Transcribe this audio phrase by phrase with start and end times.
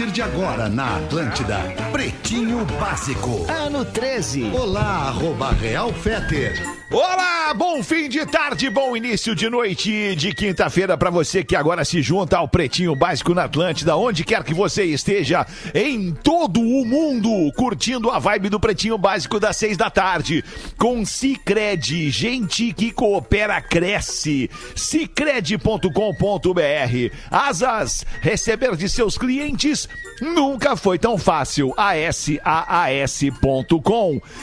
[0.00, 1.58] Partir de agora na Atlântida,
[1.92, 3.44] Pretinho Básico.
[3.50, 4.50] Ano 13.
[4.54, 6.80] Olá, arroba Real Feter.
[6.92, 11.84] Olá, bom fim de tarde, bom início de noite de quinta-feira para você que agora
[11.84, 16.84] se junta ao Pretinho Básico na Atlântida, onde quer que você esteja, em todo o
[16.84, 20.44] mundo, curtindo a vibe do Pretinho Básico das seis da tarde,
[20.76, 25.90] com Cicred, gente que coopera cresce, cicred.com.br,
[27.30, 29.88] asas, receber de seus clientes
[30.20, 32.70] nunca foi tão fácil, asaas.com,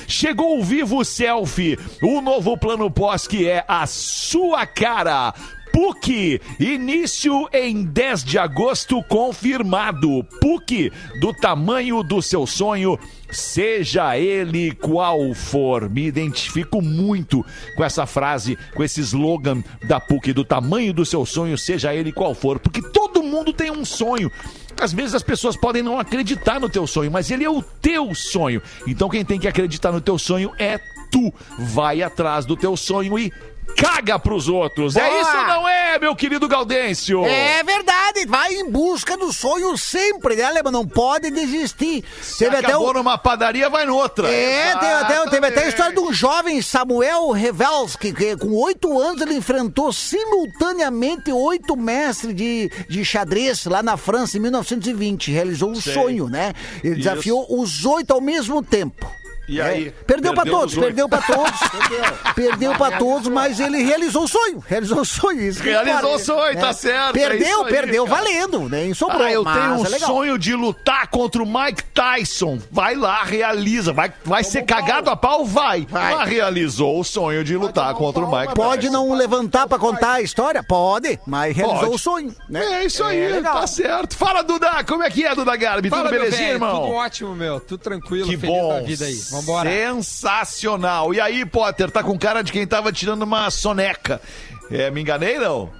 [0.07, 5.33] chegou o Vivo Selfie, o novo plano pós que é a sua cara.
[5.71, 10.23] PUC, início em 10 de agosto confirmado.
[10.41, 12.97] PUC, do tamanho do seu sonho,
[13.29, 15.87] seja ele qual for.
[15.87, 21.27] Me identifico muito com essa frase, com esse slogan da PUC, do tamanho do seu
[21.27, 24.31] sonho, seja ele qual for, porque todo mundo tem um sonho.
[24.79, 28.13] Às vezes as pessoas podem não acreditar no teu sonho, mas ele é o teu
[28.13, 28.61] sonho.
[28.85, 30.79] Então quem tem que acreditar no teu sonho é
[31.11, 31.33] tu.
[31.57, 33.33] Vai atrás do teu sonho e
[33.77, 34.95] caga pros outros.
[34.95, 35.21] É Boa!
[35.21, 37.23] isso ou não é, meu querido Gaudêncio?
[37.25, 40.47] É verdade, vai em busca do sonho sempre, né?
[40.71, 42.03] Não pode desistir.
[42.39, 42.93] Teve até Acabou o...
[42.93, 44.27] numa padaria, vai noutra.
[44.27, 48.99] É, teve até, teve até a história de um jovem, Samuel Revelski, que com oito
[48.99, 55.31] anos ele enfrentou simultaneamente oito mestres de, de xadrez lá na França em 1920.
[55.31, 55.93] Realizou um Sei.
[55.93, 56.53] sonho, né?
[56.83, 57.03] Ele Isso.
[57.03, 59.07] desafiou os oito ao mesmo tempo.
[59.47, 59.91] E É, aí?
[60.05, 60.85] Perdeu, pra Perdeu todos, os oito.
[60.87, 61.59] perdeu pra todos.
[62.35, 64.63] perdeu pra todos, mas ele realizou o sonho.
[64.67, 65.41] Realizou o sonho.
[65.41, 66.61] Isso Realizou o sonho, né?
[66.61, 68.17] tá certo, é Perdeu, isso aí, perdeu, cara.
[68.23, 68.93] valendo, né?
[68.93, 69.21] Sobrou.
[69.21, 72.59] Ah, eu mas tenho um é sonho de lutar contra o Mike Tyson.
[72.71, 73.93] Vai lá, realiza.
[73.93, 75.45] Vai, vai ser cagado a pau?
[75.45, 75.85] Vai.
[75.89, 76.15] Vai.
[76.15, 78.93] Mas realizou o sonho de lutar contra o Mike Pode Tyson.
[78.93, 80.61] não levantar pra contar a história?
[80.63, 81.95] Pode, mas realizou Pode.
[81.95, 82.35] o sonho.
[82.49, 82.63] Né?
[82.81, 83.61] É isso aí, legal.
[83.61, 84.15] tá certo.
[84.17, 85.89] Fala, Duda, como é que é, Duda Garbi?
[85.89, 86.81] Fala, Tudo belezinha, irmão?
[86.81, 87.59] Tudo ótimo, meu.
[87.59, 88.69] Tudo tranquilo, Que feliz bom.
[88.69, 89.17] da vida aí.
[89.39, 89.69] Vambora.
[89.69, 91.13] Sensacional.
[91.13, 94.21] E aí, Potter, tá com cara de quem tava tirando uma soneca.
[94.69, 95.71] É, me enganei, não?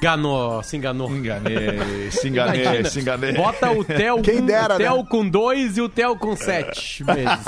[0.00, 1.10] Enganou, se enganou.
[1.10, 3.32] Enganei, se enganei, Imagina, se enganei.
[3.34, 5.06] Bota o Theo, Quem com, dera, o Theo né?
[5.10, 7.44] com dois e o Theo com sete meses.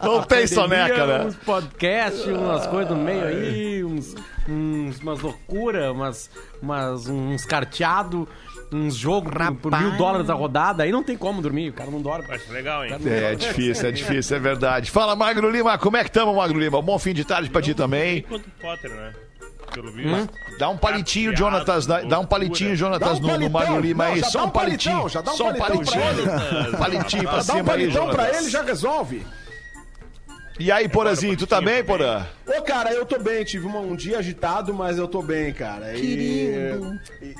[0.00, 1.24] Não tem soneca, né?
[1.24, 4.14] Uns podcasts, umas coisas no meio aí, uns,
[4.48, 6.30] uns, umas loucuras, umas,
[6.62, 8.28] umas, uns carteados,
[8.72, 10.82] uns jogos por, por mil dólares a rodada.
[10.82, 12.26] Aí não tem como dormir, o cara não dorme.
[12.30, 12.92] Acho legal, hein?
[13.06, 14.90] É, é difícil, é difícil, é verdade.
[14.90, 16.80] Fala, Magro Lima, como é que estamos, Magro Lima?
[16.80, 18.22] Bom fim de tarde pra ti também.
[18.22, 19.12] Quanto Potter, né?
[19.72, 20.28] Pelo visto.
[20.58, 24.22] Dá um palitinho, Jonatas, dá, dá um palitinho, Jonatas, no, no Magro Lima aí.
[24.22, 25.08] Só dá um um palitinho.
[25.08, 26.02] já dá um Só um pra palitinho.
[26.78, 28.40] Palitinho pra Dá um cima aí, palitão pra Jonatas.
[28.42, 29.26] ele já resolve.
[30.60, 32.24] E aí, Porazinho, tu tá bem, Porã?
[32.46, 33.42] Ô, cara, eu tô bem.
[33.42, 35.96] Tive uma- um dia agitado, mas eu tô bem, cara.
[35.96, 36.70] E,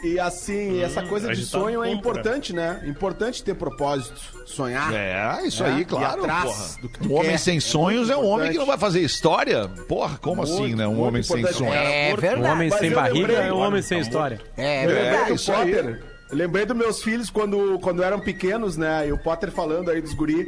[0.02, 2.82] e, e assim, essa coisa de sonho é importante, né?
[2.86, 4.92] Importante ter propósito, sonhar.
[4.94, 6.82] É, isso É, aí, ir claro, atrás porra.
[6.82, 7.38] do que tu Um homem quer.
[7.38, 9.68] sem É sonhos é um muito homem que não vai fazer história?
[9.86, 10.86] Porra, como Muito, assim, né?
[10.88, 11.74] Um homem sem sonhos.
[11.76, 12.50] É Um verdade.
[12.52, 14.40] homem Mas sem barriga lembrei, é um homem sem história.
[14.56, 15.28] É Eu lembrei verdade.
[15.28, 15.96] do isso aí.
[16.32, 19.06] Lembrei dos meus filhos quando, quando eram pequenos, né?
[19.06, 20.46] E o Potter falando aí dos guri.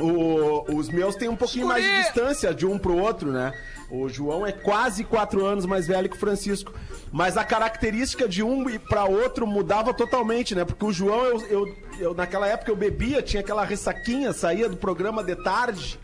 [0.00, 3.52] O- os meus têm um pouquinho mais de distância de um pro outro, né?
[3.90, 6.72] O João é quase quatro anos mais velho que o Francisco.
[7.12, 10.64] Mas a característica de um pra outro mudava totalmente, né?
[10.64, 14.76] Porque o João, eu, eu, eu- naquela época eu bebia, tinha aquela ressaquinha, saía do
[14.76, 15.98] programa de tarde.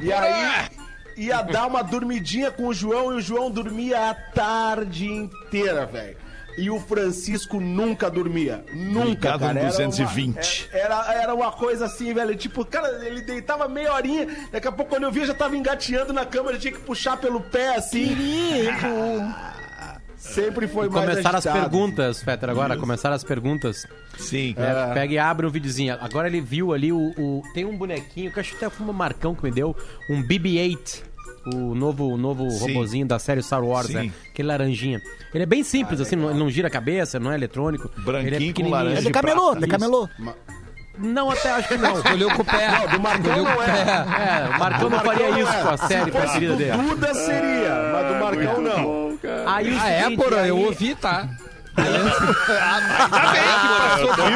[0.00, 0.68] e aí
[1.16, 6.16] ia dar uma dormidinha com o João e o João dormia a tarde inteira, velho.
[6.58, 8.64] E o Francisco nunca dormia.
[8.74, 9.58] Nunca, Ligado cara.
[9.60, 10.68] Era 220.
[10.70, 12.34] Uma, era, era uma coisa assim, velho.
[12.36, 14.26] Tipo, cara, ele deitava meia horinha.
[14.52, 16.50] Daqui a pouco, quando eu via, já tava engateando na cama.
[16.52, 18.14] Eu tinha que puxar pelo pé, assim.
[20.16, 21.70] Sempre foi mais Começaram as agitado.
[21.70, 22.76] perguntas, Fetter, agora.
[22.76, 23.86] Começaram as perguntas.
[24.16, 24.54] Sim.
[24.56, 25.96] É, Pega e abre um videozinho.
[26.00, 28.92] Agora ele viu ali o, o- Tem um bonequinho que acho que até foi um
[28.92, 29.74] Marcão que me deu.
[30.08, 31.02] Um BB-8.
[31.44, 32.68] O novo, o novo Sim.
[32.74, 33.94] robozinho da série Star Wars, Sim.
[33.94, 34.12] né?
[34.30, 35.00] Aquele laranjinha.
[35.34, 37.90] Ele é bem simples, assim, não, ele não gira a cabeça, não é eletrônico.
[37.98, 40.08] Branquinho ele é com laranja É de camelô, de camelô.
[40.98, 41.94] Não, até acho que não.
[41.98, 42.68] Escolheu com o pé.
[42.70, 44.46] Não, do Marcão com não é.
[44.46, 46.76] É, o Marcão não faria isso com a série preferida do dele.
[46.76, 49.18] Duda seria, mas do Marcão não.
[49.46, 51.28] Aí Ah, é, porra, aí- eu ouvi, tá?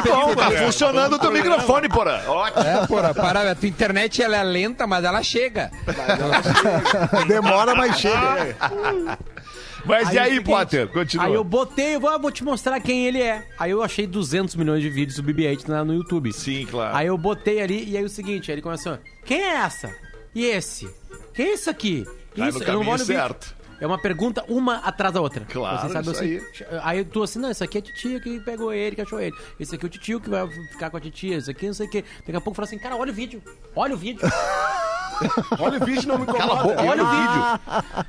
[0.03, 2.19] Que bom, tá funcionando o teu microfone, Porã.
[2.27, 2.63] Ótimo.
[2.63, 5.71] É, porra, para, a tua internet ela é lenta, mas ela chega.
[7.27, 8.55] Demora, mas chega.
[9.85, 10.87] Mas e é aí, seguinte, Potter?
[10.89, 11.27] Continua.
[11.27, 13.45] Aí eu botei, eu vou, vou te mostrar quem ele é.
[13.57, 16.33] Aí eu achei 200 milhões de vídeos do BB-8 na- no YouTube.
[16.33, 16.95] Sim, claro.
[16.95, 19.89] Aí eu botei ali, e aí o seguinte, aí ele começou, quem é essa?
[20.35, 20.89] E esse?
[21.33, 22.05] Quem é isso aqui?
[22.35, 23.35] Vai isso, no eu não vou caminho no vídeo.
[23.79, 25.45] É uma pergunta, uma atrás da outra.
[25.45, 26.39] Claro, isso assim.
[26.81, 29.35] Aí tu assim, não, isso aqui é a titia que pegou ele, que achou ele.
[29.59, 31.37] Esse aqui é o titio que vai ficar com a titia.
[31.37, 32.03] Isso aqui não sei o quê.
[32.19, 33.41] Daqui a pouco fala assim, cara, olha o vídeo.
[33.75, 34.21] Olha o vídeo.
[35.59, 36.45] Olha o vídeo, não me incomoda.
[36.47, 37.43] Cala a boca, Olha o vídeo.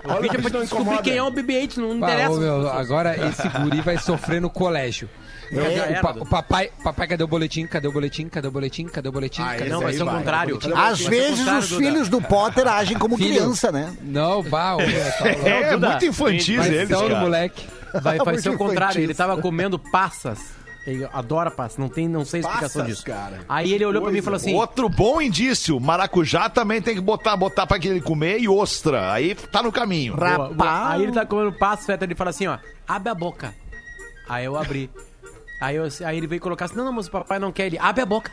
[0.05, 1.03] Olha O vídeo é pra não descobrir incomoda.
[1.03, 2.33] quem é o BB-8, não Bah, interessa.
[2.35, 5.09] ô, meu, agora esse guri vai sofrer no colégio.
[5.51, 7.67] Já o, era, pa- o papai, papai, cadê o boletim?
[7.67, 8.29] Cadê o boletim?
[8.29, 8.87] Cadê o boletim?
[8.87, 9.43] Cadê o boletim?
[9.43, 10.59] Ah, Cadê Não, vai ser o contrário.
[10.75, 11.83] Às vezes contrário, os Duda.
[11.85, 13.35] filhos do Potter agem como Filho.
[13.37, 13.95] criança, né?
[14.03, 14.77] Não, meu, tá.
[15.29, 17.21] É, Duda, muito infantis Vai eles, ser o cara.
[17.21, 17.67] moleque.
[18.03, 18.85] Vai, vai ser o contrário.
[18.93, 19.03] infantil.
[19.05, 20.39] Ele tava comendo passas.
[20.87, 21.77] Ele adora passas.
[21.77, 23.05] Não tem, não sei a explicação Passas, disso.
[23.05, 23.41] cara.
[23.49, 27.01] Aí ele olhou pra mim e falou assim: Outro bom indício, maracujá também tem que
[27.01, 29.13] botar, botar pra ele comer e ostra.
[29.13, 30.15] Aí tá no caminho.
[30.15, 30.93] Rapaz.
[30.93, 32.57] Aí ele tá comendo passo, Feta, ele fala assim, ó,
[32.87, 33.55] abre a boca.
[34.27, 34.91] Aí eu abri.
[35.61, 37.67] Aí, eu, aí ele veio colocar assim, não, não, mas o papai não quer.
[37.67, 38.31] Ele, abre a boca.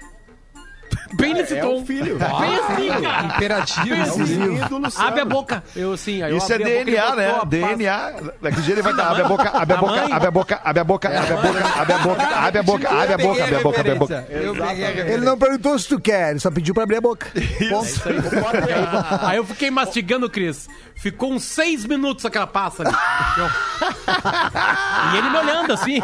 [1.13, 1.81] Bem nesse É tom.
[1.81, 2.17] o filho.
[2.17, 3.25] Bem assim, cara.
[3.25, 3.85] Imperativo.
[3.87, 4.55] Bem É o assim.
[4.55, 5.07] ídolo Luciano.
[5.07, 5.63] Abre a boca.
[5.75, 7.59] Eu assim, aí eu Isso é abri a boca, ele DNA, botou né?
[7.75, 8.11] DNA.
[8.41, 9.07] Daqui a dia ele vai dar.
[9.11, 11.59] Abre a boca, abre a boca, abre a boca, abre a boca, abre a boca,
[11.79, 14.27] abre a boca, abre a boca, abre a boca, abre a boca, abre a boca.
[14.29, 14.55] Eu.
[15.13, 17.27] Ele não perguntou se tu quer, ele só pediu pra abrir a boca.
[19.21, 20.67] Aí eu fiquei mastigando, Cris.
[20.95, 22.95] Ficou uns seis minutos aquela passa ali.
[25.13, 25.99] E ele me olhando assim,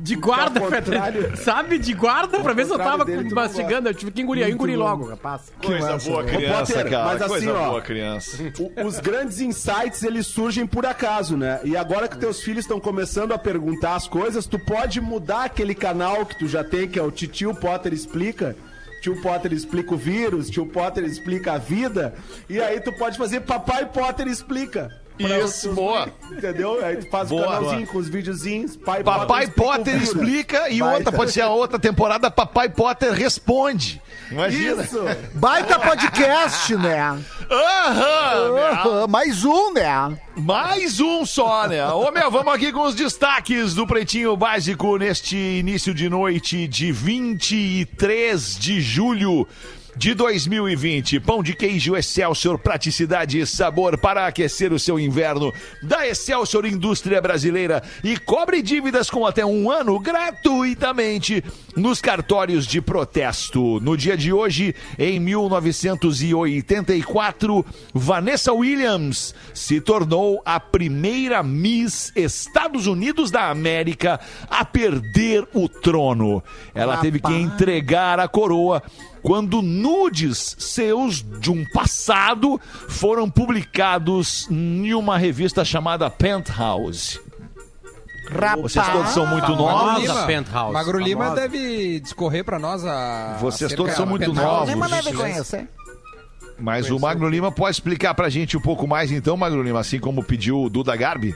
[0.00, 0.60] de guarda,
[1.36, 1.78] sabe?
[1.78, 3.88] De guarda, pra ver se eu tava mastigando.
[3.88, 5.52] Eu tive que engolir, eu engoli logo a passa.
[5.62, 7.04] Coisa boa, Ô, criança, Potter, cara.
[7.04, 8.36] mas assim, Coisa ó, boa, criança.
[8.58, 11.60] O- os grandes insights eles surgem por acaso, né?
[11.62, 15.74] E agora que teus filhos estão começando a perguntar as coisas, tu pode mudar aquele
[15.74, 18.56] canal que tu já tem, que é o Titio Potter Explica.
[19.00, 22.14] Tio Potter explica o vírus, tio Potter explica a vida,
[22.48, 24.90] e aí tu pode fazer Papai Potter explica.
[25.26, 26.08] Isso, os- boa.
[26.30, 26.84] Entendeu?
[26.84, 27.92] Aí tu faz Boa, o canalzinho boa.
[27.92, 30.08] com os videozinhos, pai Papai Potter vírus.
[30.08, 34.00] explica e outra, pode ser a outra temporada, Papai Potter responde.
[34.30, 34.82] Imagina.
[34.84, 35.00] Isso!
[35.34, 37.18] Baita podcast, né?
[37.50, 38.62] Aham, né?
[38.70, 40.16] Aham, Mais um, né?
[40.36, 41.84] Mais um só, né?
[41.88, 46.92] Ô, meu, vamos aqui com os destaques do Pretinho Básico neste início de noite de
[46.92, 49.48] 23 de julho
[49.96, 51.18] de 2020.
[51.20, 55.52] Pão de queijo Excelsior, praticidade e sabor para aquecer o seu inverno.
[55.82, 61.44] Da Excelsior Indústria Brasileira e cobre dívidas com até um ano gratuitamente
[61.76, 63.78] nos cartórios de protesto.
[63.80, 73.30] No dia de hoje, em 1984, Vanessa Williams se tornou a primeira Miss Estados Unidos
[73.30, 76.42] da América a perder o trono.
[76.74, 78.82] Ela teve que entregar a coroa
[79.22, 87.20] quando nudes seus de um passado foram publicados em uma revista chamada Penthouse.
[88.62, 90.02] Vocês todos são muito novos.
[90.02, 90.26] Lima.
[90.26, 90.72] Penthouse.
[90.72, 91.40] Magro Lima Famosa.
[91.42, 93.36] deve discorrer pra nós a.
[93.40, 94.40] Vocês todos são muito Penthouse.
[94.46, 94.66] novos.
[94.68, 95.22] Nem mandei Gentileza.
[95.32, 95.68] conhecer.
[96.58, 99.98] Mas o Magno Lima pode explicar pra gente um pouco mais, então, Magno Lima, assim
[99.98, 101.34] como pediu o Duda Garbi?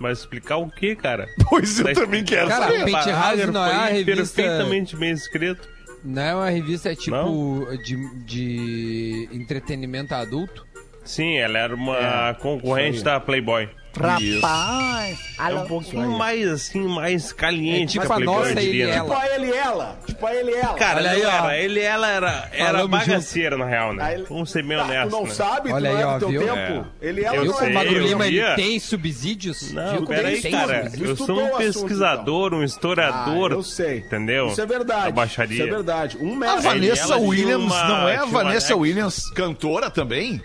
[0.00, 1.26] Mas explicar o que, cara?
[1.48, 2.84] Pois eu Mas- também quero Cara, saber.
[2.86, 5.68] Penthouse não é a revista- perfeitamente bem escrito.
[6.02, 7.76] Não é uma revista é tipo Não?
[7.76, 10.66] de, de entretenimento adulto?
[11.04, 13.68] Sim, ela era uma concorrente da Playboy.
[13.98, 15.18] Rapaz.
[15.38, 18.92] É um pouquinho mais, assim, mais caliente É tipo a nossa, ele né?
[18.92, 19.02] ela.
[19.04, 19.98] Tipo a ele e ela.
[20.06, 20.74] Tipo a ele e ela.
[20.74, 21.28] Cara, Olha aí, ó.
[21.30, 21.58] era.
[21.58, 24.02] Ele ela era, era bagaceira, na real, né?
[24.04, 25.30] Aí- Vamos ser bem Tá, honestos, tu não né?
[25.34, 26.54] sabe, Olha tu aí, não é ó, do teu viu?
[26.54, 26.86] tempo.
[27.00, 29.72] Ele e ela Eu não como sei, o Magro eu Lima ele tem subsídios?
[29.72, 30.82] Não, ele peraí, tem cara.
[30.84, 31.08] subsídios?
[31.20, 33.52] Eu sou um pesquisador, um historiador.
[33.52, 33.98] Ah, eu sei.
[33.98, 34.48] Entendeu?
[34.48, 35.04] Isso é verdade.
[35.06, 35.54] Da baixaria.
[35.54, 36.16] Isso é verdade.
[36.20, 36.62] Um A metro.
[36.62, 40.40] Vanessa Williams não é a Vanessa Williams cantora também?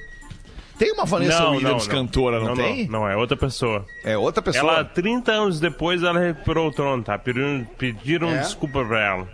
[0.78, 2.88] Tem uma Vanessa Williams cantora, não, tem?
[2.90, 3.86] Não, é outra pessoa.
[4.04, 4.72] É outra pessoa.
[4.74, 7.18] Ela, 30 anos depois, ela recuperou o trono, tá?
[7.18, 8.40] Pediram, pediram É?
[8.40, 9.28] desculpa pra ela.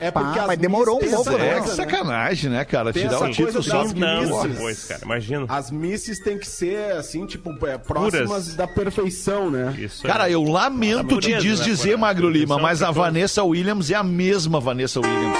[0.00, 1.74] É porque as mas demorou um pouco, têm É essa que né?
[1.74, 2.92] sacanagem, né, cara?
[2.92, 4.50] Tem Tirar o título só das 30 anos misses.
[4.52, 5.00] depois, cara.
[5.04, 5.44] Imagina.
[5.48, 8.54] As misses têm que ser, assim, tipo, é, próximas Puras.
[8.54, 9.74] da perfeição, né?
[9.76, 10.34] Isso Cara, é.
[10.34, 12.90] eu lamento te pureza, né, desdizer, por- Magro Lima, perfeição mas a.
[12.92, 15.38] Vanessa Williams é a mesma Vanessa Williams.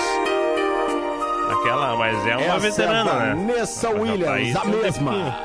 [1.50, 3.34] Aquela, mas é uma Essa veterana, é a né?
[3.34, 5.36] Vanessa Ela tá Williams, aí a um mesma.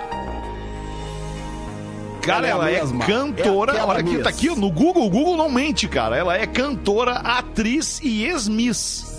[2.21, 3.05] Cara, Ela ela é a é mesma.
[3.05, 3.77] cantora.
[3.77, 5.05] É Olha aqui, tá aqui no Google.
[5.05, 6.15] O Google não mente, cara.
[6.15, 9.09] Ela é cantora, atriz e ex-miss.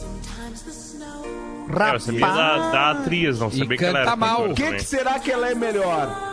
[1.70, 4.50] É, eu sabia da, da atriz, não E sabia que ela era mal.
[4.50, 6.30] O que, que será que ela é melhor?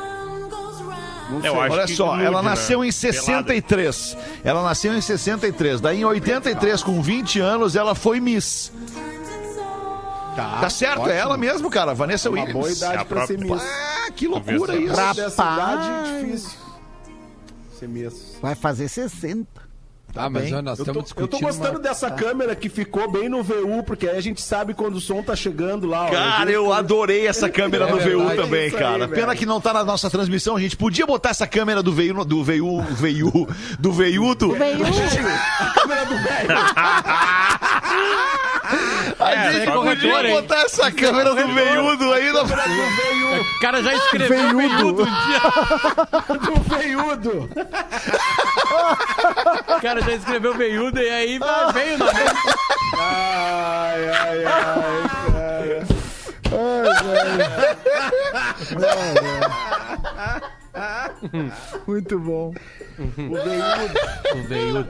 [1.70, 2.50] Olha que só, nude, ela né?
[2.50, 3.14] nasceu em Pelada.
[3.14, 4.18] 63.
[4.44, 5.80] Ela nasceu em 63.
[5.80, 8.72] Daí em 83, com 20 anos, ela foi Miss.
[10.62, 11.14] Tá, certo, é ótimo.
[11.16, 11.94] ela mesmo, cara.
[11.94, 12.54] Vanessa Uma Williams.
[12.54, 13.62] boa idade É a pra ser miss.
[13.62, 14.96] Ah, que loucura isso.
[15.16, 16.60] Dessa idade, difícil.
[17.80, 18.38] semestres.
[18.42, 19.70] Vai fazer 60.
[20.16, 20.56] Ah, mas bem.
[20.56, 21.46] ó, nós Eu tô, estamos eu tô discutindo.
[21.48, 24.96] gostando uma- dessa câmera que ficou bem no VU, porque aí a gente sabe quando
[24.96, 26.06] o som tá chegando lá.
[26.08, 26.10] ó.
[26.10, 29.08] Cara, eu adorei essa câmera É do VU também, aí, cara.
[29.08, 29.38] Pena velho.
[29.40, 30.56] que não tá na nossa transmissão.
[30.56, 34.50] A gente podia botar essa câmera do VU, do VU, VU, do veiudo.
[34.50, 36.50] câmera do velho.
[39.20, 40.36] A É, gente podia hein?
[40.36, 45.42] botar essa câmera do veiudo aí na O cara já escreveu veiudo um dia.
[46.40, 47.50] do veiudo.
[49.78, 52.06] O cara já escreveu veiudo e aí vai, veio na
[53.02, 55.88] Ai, ai, ai, cara.
[61.88, 62.54] Muito bom.
[62.98, 64.88] O veiudo.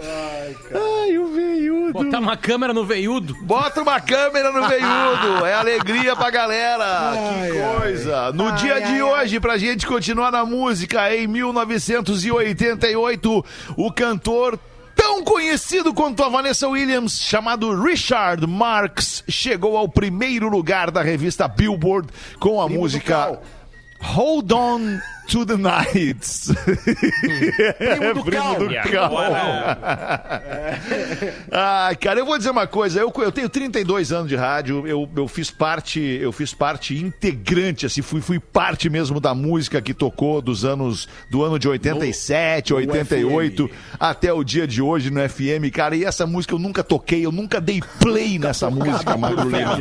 [0.74, 1.94] Ai, o veiudo.
[1.94, 3.36] Botar uma câmera no veiudo.
[3.42, 5.44] Bota uma câmera no veiudo.
[5.46, 7.14] É alegria pra galera.
[7.16, 8.32] que coisa.
[8.32, 13.46] No dia de hoje, pra gente continuar na música, em 1988,
[13.78, 14.60] o cantor
[14.96, 21.48] tão conhecido quanto a Vanessa Williams, chamado Richard Marx, chegou ao primeiro lugar da revista
[21.48, 23.40] Billboard com a música.
[24.02, 26.52] Hold On to the Nights.
[27.78, 28.56] Primo do Cal.
[28.92, 29.12] Cal.
[31.52, 33.00] Ah, cara, eu vou dizer uma coisa.
[33.00, 34.88] Eu, eu tenho 32 anos de rádio.
[34.88, 39.82] Eu, eu fiz parte, eu fiz parte integrante, assim, fui, fui parte mesmo da música
[39.82, 43.70] que tocou dos anos do ano de 87, 88
[44.00, 45.96] até o dia de hoje no FM, cara.
[45.96, 49.78] E essa música eu nunca toquei, eu nunca dei play nessa música, Magro Lima.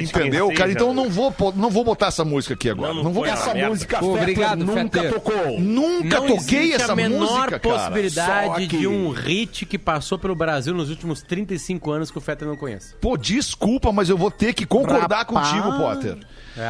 [0.00, 0.70] Entendeu, cara?
[0.70, 2.88] Então eu não vou, não vou botar essa música aqui agora.
[2.88, 3.70] Não, Não, não vou essa merda.
[3.70, 5.14] música Pô, obrigado, nunca Fetter.
[5.20, 5.60] tocou.
[5.60, 10.34] Nunca Não toquei existe essa a menor música, possibilidade de um hit que passou pelo
[10.34, 12.94] Brasil nos últimos 35 anos que o Fetter não conhece.
[13.00, 15.48] Pô, desculpa, mas eu vou ter que concordar Rapaz.
[15.50, 16.18] contigo, Potter.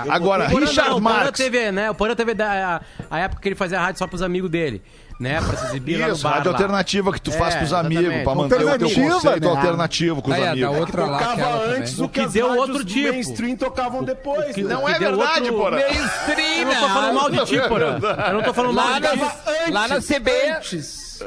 [0.09, 1.39] Agora, O Porã Richard não, o Porã Marx.
[1.39, 1.91] teve, né?
[1.91, 4.83] O Porã teve da, a, a época que ele fazia rádio só pros amigos dele,
[5.19, 5.41] né?
[5.41, 6.35] Pra se exibir lá no Isso, bar.
[6.35, 6.57] rádio lá.
[6.59, 8.25] alternativa que tu faz É, pros amigos, exatamente.
[8.25, 9.51] pra manter o teu conceito né?
[9.51, 10.77] alternativo com os é, da amigos.
[10.79, 13.09] outra lá, Tocava antes O que que as deu outro tipo.
[13.09, 14.55] mainstream tocavam depois.
[14.55, 14.75] que- né?
[14.75, 15.79] Não que é deu verdade, outro- Porã.
[15.79, 17.99] Eu não tô falando mal de ti, Porã.
[18.29, 19.17] Eu não tô falando mal Lá de ti.
[19.19, 20.31] na, lá na CB,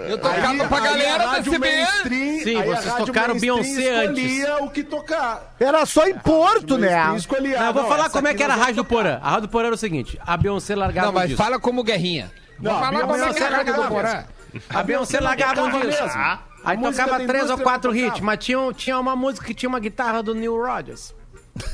[0.07, 1.69] eu tocava pra Aí a galera da rádio CB.
[1.69, 5.53] mainstream- Sim, aí vocês tocaram mainstream Beyoncé escolhia o que tocar.
[5.59, 6.87] Era só em Porto, né?
[6.95, 7.59] Mainstream escolhia.
[7.59, 9.19] Não, eu vou Não, falar como é que era a rádio do Porã.
[9.21, 12.31] A rádio do Porã era o seguinte: a Beyoncé largava Não, mas fala como guerrinha.
[12.61, 14.23] Não, a falar como é Beyoncé que era do Porã.
[14.69, 16.03] A Beyoncé largava um tocava disco.
[16.03, 16.39] mesmo.
[16.63, 20.21] Aí tocava três ou quatro hits, mas tinha, tinha uma música que tinha uma guitarra
[20.21, 21.13] do Neil Rogers.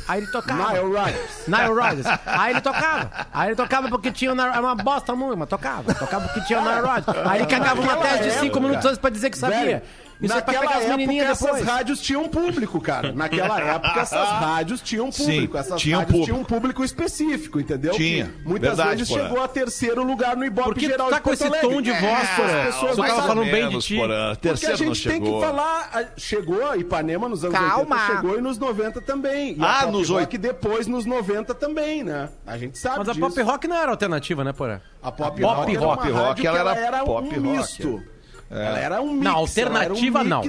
[0.07, 0.73] Aí ele tocava.
[0.73, 1.47] Nile Rodgers.
[1.47, 2.07] Nile Rodgers.
[2.25, 3.11] Aí ele tocava.
[3.33, 5.93] Aí ele tocava porque tinha era uma bosta muito, mas tocava.
[5.93, 7.27] Tocava porque tinha o Nile Rodgers.
[7.27, 9.83] Aí ele cagava uma tese de cinco época, minutos antes pra dizer que sabia.
[10.21, 11.63] Isso é naquela as época essas depois.
[11.65, 13.11] rádios tinham público, cara.
[13.11, 15.53] Naquela época essas rádios tinham público.
[15.53, 16.25] Sim, essas tinham rádios público.
[16.25, 17.93] tinham um público específico, entendeu?
[17.93, 19.23] Tinha, Que muitas verdade, vezes Porã.
[19.27, 21.69] chegou a terceiro lugar no Ibope Por que geral tá de com Porto esse Alegre.
[21.69, 22.61] tom de voz, Porã?
[22.61, 23.95] as pessoas Tu tava falando bem de ti.
[23.97, 24.29] Porã.
[24.35, 25.39] Porque a Terceiro gente tem chegou.
[25.39, 25.89] que falar.
[25.93, 27.95] a- Chegou, Ipanema nos anos Calma.
[27.95, 29.53] 80 chegou e nos 90 também.
[29.53, 32.29] E Ah, a nos Rock oit- depois nos 90 também, né?
[32.45, 33.25] A gente sabe Mas a disso.
[33.27, 34.79] pop rock não era alternativa, né, Porã?
[35.01, 37.39] A pop, Pop rock, era rock, uma rock, rádio ela que era pop um rock.
[37.39, 38.03] misto.
[38.49, 39.23] Ela era um mix.
[39.23, 40.41] Não, ela alternativa um não.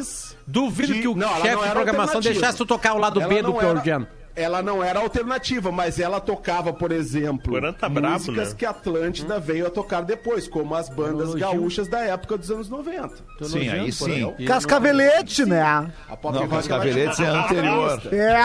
[0.46, 3.42] Duvido de- que o Não, chefe de programação deixasse tu tocar o lado Ela B
[3.42, 4.06] do Pearl era- Jam.
[4.38, 8.54] Ela não era alternativa, mas ela tocava, por exemplo, tá músicas né?
[8.56, 11.38] que a Atlântida veio a tocar depois, como as bandas elogio.
[11.40, 13.14] gaúchas da época dos anos 90.
[13.42, 14.32] Sim, aí sim.
[14.46, 15.90] Cascavelete, né?
[16.08, 18.00] A pop Não, é tinha uma anterior.
[18.12, 18.36] É.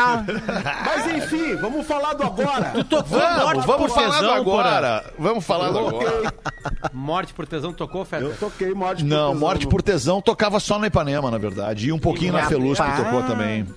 [0.86, 2.74] Mas enfim, vamos falar do agora.
[3.14, 5.06] Vamos, Morte vamos falar do agora.
[5.18, 6.34] Vamos falar do agora.
[6.92, 8.28] Morte por tesão tocou, Fetter?
[8.28, 11.38] Eu toquei Morte por Não, Tesão Morte no- por Tesão tocava só na Ipanema, na
[11.38, 11.88] verdade.
[11.88, 13.68] E um pouquinho na Felusp tocou também.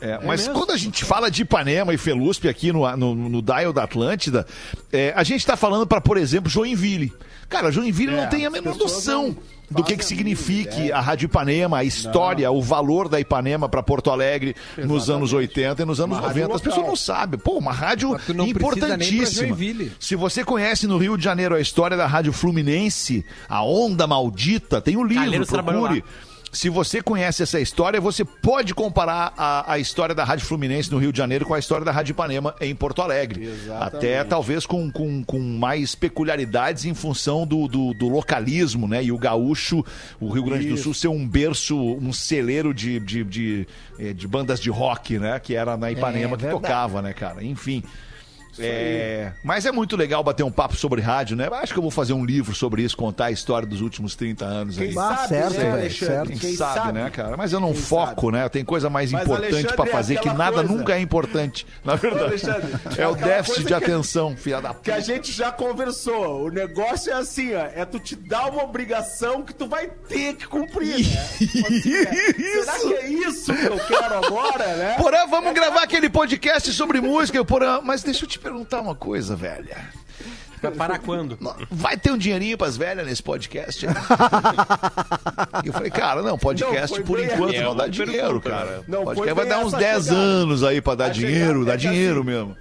[0.00, 0.54] É, mas mesmo?
[0.54, 4.46] quando a gente fala de Ipanema e Felusp aqui no, no, no Dial da Atlântida,
[4.92, 7.12] é, a gente tá falando para, por exemplo, Joinville.
[7.48, 9.36] Cara, Joinville não tem a menor noção não
[9.70, 14.10] do que, que signifique a Rádio Ipanema, a história, o valor da Ipanema para Porto
[14.10, 16.56] Alegre nos anos 80 e nos anos Uma rádio 90.
[16.56, 17.38] As pessoas não sabem.
[17.38, 19.48] Pô, uma rádio não importantíssima.
[19.48, 19.92] Joinville.
[20.00, 24.80] Se você conhece no Rio de Janeiro a história da Rádio Fluminense, a Onda Maldita,
[24.80, 26.04] tem o livro, Calheiros trabalhou procure.
[26.52, 30.98] Se você conhece essa história, você pode comparar a, a história da Rádio Fluminense no
[30.98, 33.48] Rio de Janeiro com a história da Rádio Ipanema em Porto Alegre.
[33.78, 39.02] Até talvez com, com, com mais peculiaridades em função do, do, do localismo, né?
[39.04, 39.84] E o gaúcho,
[40.18, 44.26] o Rio Grande do Sul, ser um berço, um celeiro de, de, de, eh, de
[44.26, 45.38] bandas de rock, né?
[45.38, 46.62] Que era na Ipanema É, que verdade.
[46.62, 47.44] tocava, né, cara?
[47.44, 47.84] Enfim.
[48.64, 51.48] É, mas é muito legal bater um papo sobre rádio, né?
[51.52, 54.44] Acho que eu vou fazer um livro sobre isso, contar a história dos últimos 30
[54.44, 54.88] anos aí.
[54.88, 55.90] Quem Ah, sabe, certo, né, Alexandre?
[56.06, 56.28] certo.
[56.28, 56.92] Quem, Quem sabe, sabe?
[56.92, 57.36] né, cara?
[57.36, 58.32] Mas eu não Quem foco, sabe?
[58.38, 58.48] né?
[58.48, 60.72] Tem coisa mais Mas, importante pra é fazer que aquela nada coisa.
[60.72, 61.66] nunca é importante.
[61.84, 62.42] Na verdade,
[62.98, 65.06] é o déficit de que- atenção, filha da Que a puta.
[65.06, 66.46] gente já conversou.
[66.46, 67.60] O negócio é assim, ó.
[67.74, 71.20] É tu te dar uma obrigação que tu vai ter que cumprir, né?
[71.20, 74.94] Assim, é, Será que é isso que eu quero agora, né?
[74.98, 77.80] Porã, vamos gravar aquele podcast sobre música, Porã.
[77.82, 79.76] Mas deixa eu te perguntar uma coisa, velha.
[80.62, 81.38] Vai parar quando?
[81.70, 83.86] Vai ter um dinheirinho pras velhas nesse podcast?
[83.86, 83.88] E
[85.68, 87.64] eu falei, cara, não, podcast Não, por enquanto essa.
[87.64, 88.84] não dá É dinheiro, cara.
[88.86, 90.20] Não, podcast vai dar uns essa 10 chegada.
[90.20, 92.56] anos aí pra dar dinheiro, dá é que dinheiro assim, mesmo.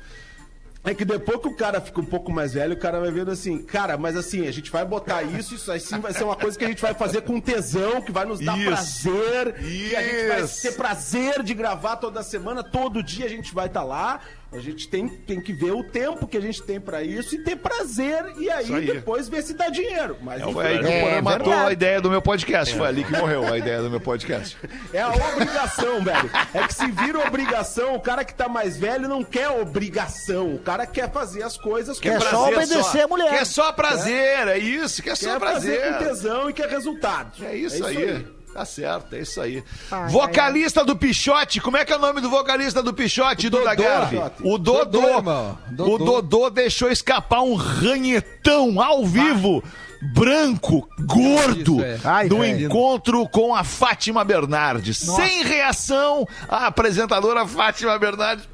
[0.82, 3.30] É que depois que o cara fica um pouco mais velho, o cara vai vendo
[3.32, 6.38] assim, cara, mas assim, a gente vai botar isso, isso aí sim vai ser uma
[6.38, 8.66] coisa que a gente vai fazer com tesão, que vai nos dar Isso.
[8.70, 10.62] prazer, que a gente vai Isso.
[10.62, 14.22] ter prazer de gravar toda semana, todo dia a gente vai estar lá.
[14.52, 17.44] A gente tem, tem que ver o tempo que a gente tem pra isso e
[17.44, 18.86] ter prazer, e aí, Isso aí.
[18.88, 20.18] depois ver se dá dinheiro.
[20.24, 22.76] Mas Foi aí que enfim, o Porã É matou a ideia do meu podcast.
[22.76, 24.58] Foi ali que morreu a ideia do meu podcast.
[24.92, 26.32] É a obrigação, velho.
[26.54, 30.56] É que se vira obrigação, o cara que tá mais velho não quer obrigação.
[30.56, 33.30] O cara quer fazer as coisas Quer com só obedecer a mulher.
[33.30, 35.94] Quer só prazer, é isso, quer só Quer fazer prazer.
[35.94, 37.42] com tesão e quer resultados.
[37.44, 38.26] É isso, aí.
[38.54, 39.64] Tá certo, é isso aí.
[39.92, 43.76] Ai, vocalista do Pichote, como é que é o nome do vocalista do Pichote, Duda
[43.76, 43.84] Dodô.
[43.84, 44.18] Garbi?
[44.44, 44.86] O Dodô.
[44.86, 45.22] Dodô.
[45.70, 45.94] Dodô.
[45.96, 49.64] O Dodô deixou escapar um ranhetão ao vivo.
[50.02, 52.00] Branco, gordo, Isso, é.
[52.06, 52.68] Ai, do velho.
[52.68, 54.98] encontro com a Fátima Bernardes.
[54.98, 58.48] Sem reação, a apresentadora Fátima Bernardes.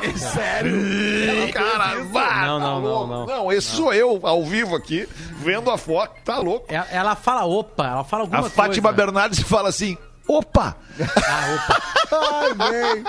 [0.00, 0.16] Ui.
[0.18, 1.52] Sério?
[1.52, 3.26] Cara, vá, Não, tá não, não, não.
[3.26, 6.66] Não, esse sou eu ao vivo aqui, vendo a foto, tá louco.
[6.72, 8.54] Ela, ela fala opa, ela fala alguma A coisa.
[8.54, 10.76] Fátima Bernardes fala assim: opa!
[11.28, 13.04] Ai, velho.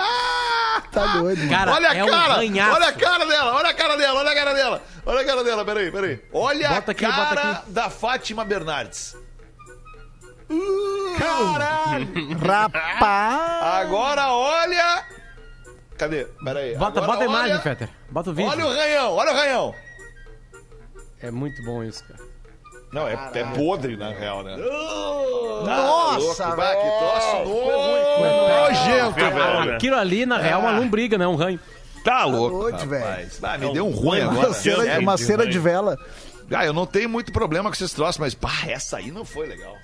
[0.90, 1.48] Tá doido.
[1.48, 2.34] Cara, olha a é um cara!
[2.34, 2.74] ranhaço.
[2.76, 4.82] olha a cara dela, olha a cara dela, olha a cara dela!
[5.06, 6.20] Olha a cara dela, peraí, peraí.
[6.32, 7.70] Olha Bota a cara aqui.
[7.70, 9.16] da Fátima Bernardes.
[11.18, 12.38] Caralho!
[12.38, 13.62] Rapaz.
[13.86, 15.04] Agora olha.
[15.98, 16.26] Cadê?
[16.44, 16.76] Peraí.
[16.76, 17.88] Bota, Agora bota a imagem, olha- Fetter.
[18.10, 18.50] Bota o vídeo.
[18.50, 19.74] Olha o ranhão, olha o ranhão.
[21.20, 22.20] É muito bom isso, cara.
[22.92, 24.56] Não, é, é podre, na real, né?
[24.56, 27.44] Nossa, louco, bah, que troço
[28.68, 29.74] nojento, Ferrou, velho.
[29.74, 31.26] Aquilo ali, na real, é uma lombriga, né?
[31.26, 31.58] Um ranho.
[32.04, 32.58] Tá louco.
[32.58, 33.30] doido, velho.
[33.42, 34.48] Ah, me deu um ruim agora.
[34.48, 35.50] Uma cera, uma de cera ruim.
[35.52, 35.98] de vela.
[36.52, 39.46] Ah, eu não tenho muito problema com esses troços, mas pá, essa aí não foi
[39.48, 39.74] legal.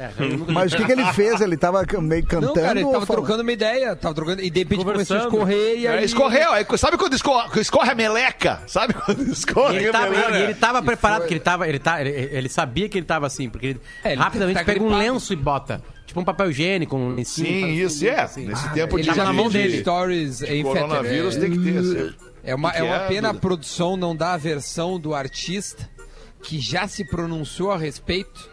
[0.00, 0.10] É,
[0.50, 1.42] Mas o que, que ele fez?
[1.42, 2.46] Ele tava meio cantando?
[2.46, 3.22] Não, cara, ele tava falando?
[3.22, 5.98] trocando uma ideia, tava trocando, e de repente começou a escorrer e aí...
[5.98, 8.62] É, escorreu, aí, sabe quando escorre, escorre a meleca?
[8.66, 10.38] Sabe quando E escorre ele a tava, meleca?
[10.38, 11.68] e ele tava preparado, porque ele tava.
[11.68, 14.64] Ele, tá, ele, ele sabia que ele tava assim, porque ele, É, ele rapidamente tá
[14.64, 15.82] pega um lenço e bota.
[16.06, 17.46] Tipo um papel higiênico, um lencinho.
[17.46, 18.20] Sim, faz isso, é.
[18.20, 18.46] assim.
[18.46, 19.72] Nesse tempo Ele de, na mão de- dele.
[19.74, 21.78] de stories em coronavírus tem que ter.
[21.78, 22.14] assim.
[22.42, 25.86] É uma, é uma pena a produção não dar a versão do artista
[26.42, 28.49] que já se pronunciou a respeito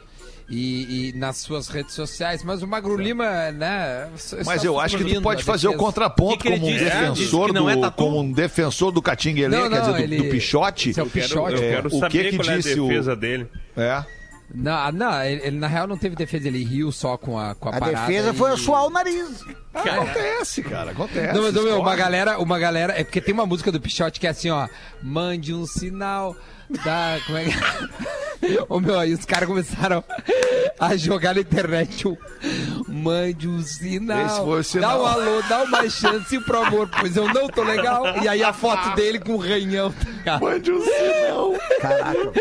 [0.49, 4.07] e, e nas suas redes sociais, mas o Magro Lima, né?
[4.45, 5.86] Mas eu acho que tu pode a fazer o defesa.
[5.86, 6.86] contraponto Que que como um disse?
[6.86, 7.97] defensor Disse não é do tatu?
[7.97, 10.89] como um defensor do Catinguelê, Não, quer não, dizer, do, ele- do Pichote.
[10.97, 11.55] É o Eu quero, Pichote.
[11.55, 13.47] eu É, quero o que que qual é a disse o- defesa dele.
[13.75, 14.03] É.
[14.55, 17.67] Não, não ele, ele, na real não teve defesa, ele riu só com a, com
[17.67, 18.07] a, A parada.
[18.07, 19.43] defesa e- foi suar o nariz.
[19.73, 21.33] Acontece, cara, acontece.
[21.33, 22.93] Não, mas ô, meu, uma galera, uma galera.
[22.97, 24.67] É porque tem uma música do Pichote que é assim, ó.
[25.03, 26.33] Mande um sinal.
[26.86, 27.17] Da.
[27.25, 27.51] Como é que.
[28.69, 30.04] Ô meu, aí os caras começaram
[30.80, 32.17] a jogar na internet o.
[32.88, 34.26] Mande um sinal.
[34.26, 34.97] Esse foi o sinal.
[34.97, 38.04] Dá um alô, dá uma chance pro amor, pois eu não tô legal.
[38.21, 39.93] E aí a foto dele com o ranhão.
[40.23, 40.39] tá?
[40.39, 41.54] Mande um sinal.
[41.82, 42.32] Caraca.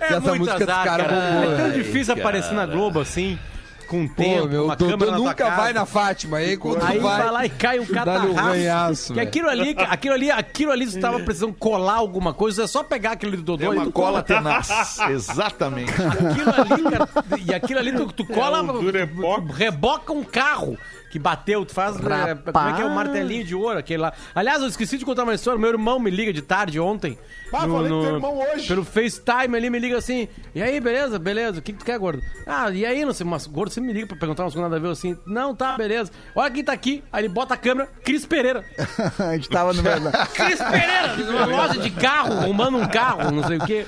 [0.00, 1.44] É essa muito música dos azar, caras cara.
[1.44, 3.38] É tão difícil aparecer na Globo assim,
[3.88, 5.56] com Pô, tempo, meu, uma Dodô câmera na nunca casa.
[5.56, 6.36] vai na Fátima.
[6.36, 7.22] Aí quando Aí vai.
[7.22, 9.14] vai lá e cai um um catarraço.
[9.14, 12.82] que aquilo ali, aquilo ali, aquilo ali, você tava precisando colar alguma coisa, é só
[12.84, 14.22] pegar aquele do Dodô É e uma tu cola cola.
[14.22, 14.98] tenaz.
[15.08, 15.90] Exatamente.
[15.92, 17.08] Aquilo ali, cara,
[17.46, 19.56] e aquilo ali tu, tu cola, um durepox.
[19.56, 20.76] reboca um carro
[21.10, 24.12] que bateu, tu faz, é, como é que é o martelinho de ouro, aquele lá.
[24.34, 27.18] Aliás, eu esqueci de contar uma história, meu irmão me liga de tarde ontem.
[27.52, 28.68] Ah, falei com teu irmão hoje.
[28.68, 31.98] Pelo FaceTime ali, me liga assim, e aí, beleza, beleza, o que, que tu quer,
[31.98, 32.22] gordo?
[32.46, 34.76] Ah, e aí, não sei, mas gordo, você me liga pra perguntar umas coisas nada
[34.76, 36.10] a ver, assim, não, tá, beleza.
[36.34, 38.64] Olha quem tá aqui, aí ele bota a câmera, Cris Pereira.
[39.18, 40.16] A gente tava no verdade.
[40.34, 43.86] Cris Pereira, numa loja de carro, arrumando um carro, não sei o quê.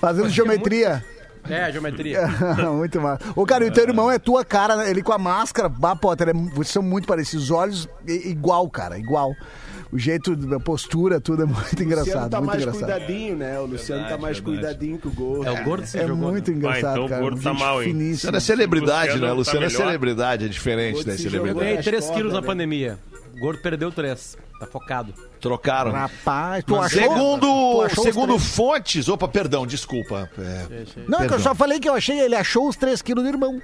[0.00, 1.04] Fazendo geometria.
[1.48, 2.26] É, geometria.
[2.76, 3.24] muito massa.
[3.34, 4.90] Ô, cara, e o teu irmão é tua cara, né?
[4.90, 7.44] ele com a máscara, bah, Potter, é, vocês são muito parecidos.
[7.46, 9.32] Os olhos, igual, cara, igual.
[9.92, 12.88] O jeito, a postura, tudo é muito O Luciano engraçado, tá muito mais engraçado.
[12.90, 13.58] cuidadinho, né?
[13.58, 14.42] O Luciano tá mais verdade.
[14.42, 15.44] cuidadinho que o Gol.
[15.44, 16.30] É o gordo se É jogou.
[16.30, 17.20] muito engraçado, então o cara.
[17.22, 17.88] gordo tá mal, hein?
[17.88, 18.12] finíssimo.
[18.12, 19.28] Luciano é celebridade, Luciano né?
[19.28, 21.58] tá Luciano é celebridade, é diferente da celebridade.
[21.58, 22.46] ganhei Nas 3 costas, quilos na né?
[22.46, 22.98] pandemia.
[23.34, 24.38] O gordo perdeu 3.
[24.60, 25.12] Tá focado.
[25.40, 25.92] Trocaram.
[25.92, 27.00] Rapaz, tu achou?
[27.02, 29.08] Segundo, Tu achou segundo fontes.
[29.08, 30.30] Opa, perdão, desculpa.
[30.38, 30.66] É,
[31.08, 31.38] Não, que eu Perdão.
[31.40, 33.60] só falei que eu achei, ele achou os 3 quilos do irmão.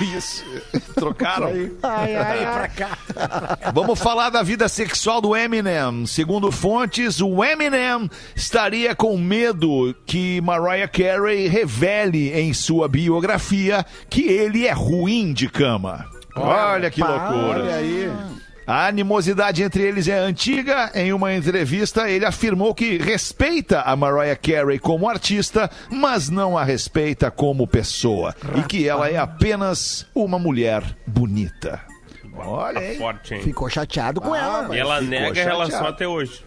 [0.00, 0.44] isso.
[0.96, 1.48] Trocaram.
[1.82, 3.72] Ai, ai, ai.
[3.72, 6.06] Vamos falar da vida sexual do Eminem.
[6.06, 14.22] Segundo fontes, o Eminem estaria com medo que Mariah Carey revele em sua biografia que
[14.22, 16.04] ele é ruim de cama.
[16.34, 17.62] Olha que loucura.
[17.62, 18.10] Olha aí.
[18.66, 20.90] A animosidade entre eles é antiga.
[20.94, 26.64] Em uma entrevista, ele afirmou que respeita a Mariah Carey como artista, mas não a
[26.64, 28.34] respeita como pessoa.
[28.56, 31.80] E que ela é apenas uma mulher bonita.
[32.36, 32.96] Olha aí.
[32.96, 33.42] forte, hein?
[33.42, 34.74] Ficou chateado com ela.
[34.74, 36.44] E ela ficou nega a relação até hoje.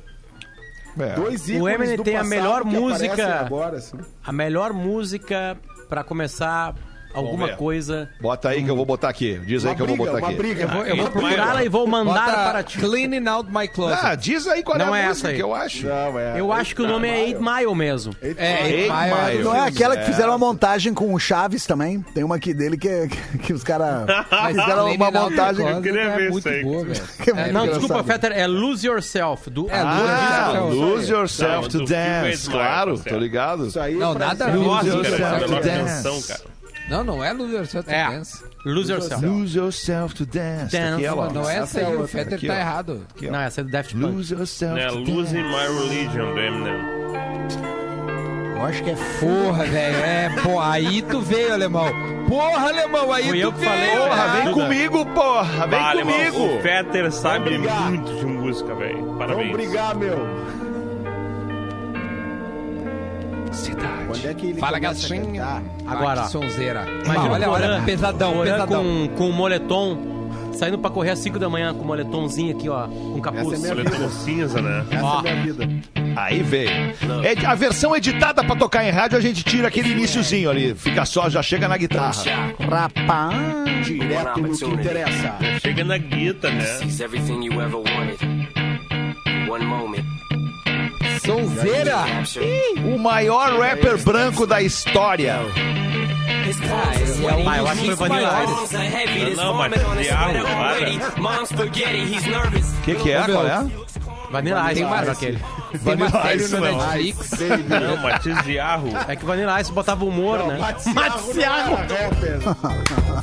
[0.97, 1.15] É.
[1.15, 3.39] Dois ícones O Eminem do tem a passado melhor que aparecem música.
[3.39, 3.97] Agora, assim.
[4.23, 5.57] A melhor música
[5.89, 6.75] pra começar
[7.13, 8.09] alguma coisa.
[8.19, 9.39] Bota aí que eu vou botar aqui.
[9.45, 10.37] Diz aí Uma que eu vou briga, botar uma aqui.
[10.37, 10.61] briga.
[10.63, 12.77] Eu vou, eu vou Procurá-la e vou mandar Bota para ti.
[12.79, 13.99] Cleaning Out My Closet.
[14.05, 15.35] Ah, diz aí qual Não é é a essa música aí.
[15.35, 15.85] que eu acho.
[15.87, 16.39] Não, é.
[16.39, 18.15] Eu acho que o nome é 8 Mile mesmo.
[18.21, 19.43] é, Eight Eight Mile.
[19.43, 20.05] Não é aquela que É.
[20.05, 22.01] fizeram uma montagem com o Chaves também?
[22.13, 24.05] Tem uma aqui dele que, é- que, que os caras
[24.47, 25.65] fizeram Cleaning uma montagem.
[25.65, 26.63] Closet queria é ver isso aí.
[27.23, 27.79] Que é É, Não, engraçado.
[27.81, 29.49] desculpa, Fetter, é Lose Yourself.
[29.49, 30.75] Do, É, do- Lose Ah, Yourself.
[30.75, 32.27] Lose Yourself Não, to do Dance.
[32.29, 33.67] Eight Claro, tá tô ligado.
[33.67, 34.57] Isso aí Não, nada a ver.
[34.57, 36.27] Lose Yourself to Dance.
[36.27, 36.52] cara.
[36.89, 38.09] Não, não é Lose Yourself to É.
[38.09, 38.43] Dance.
[38.65, 39.25] Lose Yourself.
[39.25, 40.71] Lose Yourself to Dance.
[40.77, 40.93] Dance.
[40.95, 41.33] Aqui, ela, ó.
[41.33, 42.07] Não é essa é aí, o.
[42.07, 42.55] Fetter tá ó.
[42.57, 43.07] errado.
[43.15, 43.29] Aqui.
[43.29, 44.05] Não, essa é do Daft Punk.
[44.05, 45.33] Lose Yourself É to Losing Dance.
[45.33, 46.93] My Religion do Eminem.
[48.55, 49.95] Eu acho que é Porra, velho.
[49.97, 51.85] É, pô, aí tu veio, alemão.
[52.29, 53.71] Porra, alemão, aí Fui tu eu que veio.
[53.71, 55.67] falei, Porra, vem comigo, porra.
[55.67, 56.55] Vem comigo.
[56.57, 58.97] O Fetter sabe muito de música, velho.
[59.03, 59.51] Vamos Parabéns.
[59.51, 60.17] brigar, meu.
[63.53, 64.05] Cidade.
[64.07, 65.33] Quando é que ele Fala, começa a gatinho.
[65.33, 65.61] cantar?
[65.87, 66.85] Agora, Ah, que sonzeira.
[67.05, 68.83] Imagina olha, o olha, pesadão, Porã pesadão.
[68.83, 69.97] Com, com um moletom,
[70.53, 73.53] saindo pra correr às 5 da manhã com um moletomzinho aqui, ó, com capuz.
[73.53, 74.85] Essa é minha Boletom cinza, né?
[74.91, 75.19] Essa Ó.
[75.19, 75.69] é minha vida.
[76.15, 76.69] Aí veio.
[77.23, 80.75] É, a versão editada pra tocar em rádio, a gente tira aquele iniciozinho ali.
[80.75, 82.13] Fica só, já chega na guitarra.
[82.69, 83.35] rapaz.
[83.85, 85.35] Direto no que interessa.
[85.61, 86.63] Chega na guita, né?
[86.65, 88.19] Sees everything you ever wanted.
[89.49, 90.03] One moment.
[91.25, 92.03] Sonzeira.
[92.93, 95.39] O maior rapper branco da história.
[97.47, 98.31] Ah, eu acho que foi Vanilla
[99.35, 99.71] Não, mas.
[102.77, 103.27] O que, que é?
[103.27, 103.67] meu, Qual é?
[104.31, 105.39] Vanilla Ice, Tem mais- aquele.
[105.83, 106.77] Tem uma série Ice no não.
[106.77, 107.29] Netflix.
[107.69, 108.89] Não, Matias de Arro.
[109.07, 110.57] É que Vanilla Ice botava humor, né?
[110.93, 111.77] Maciarro.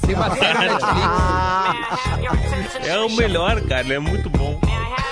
[0.06, 1.10] Tem uma série no Netflix.
[2.86, 3.80] É o melhor, cara.
[3.82, 4.58] Ele é muito bom.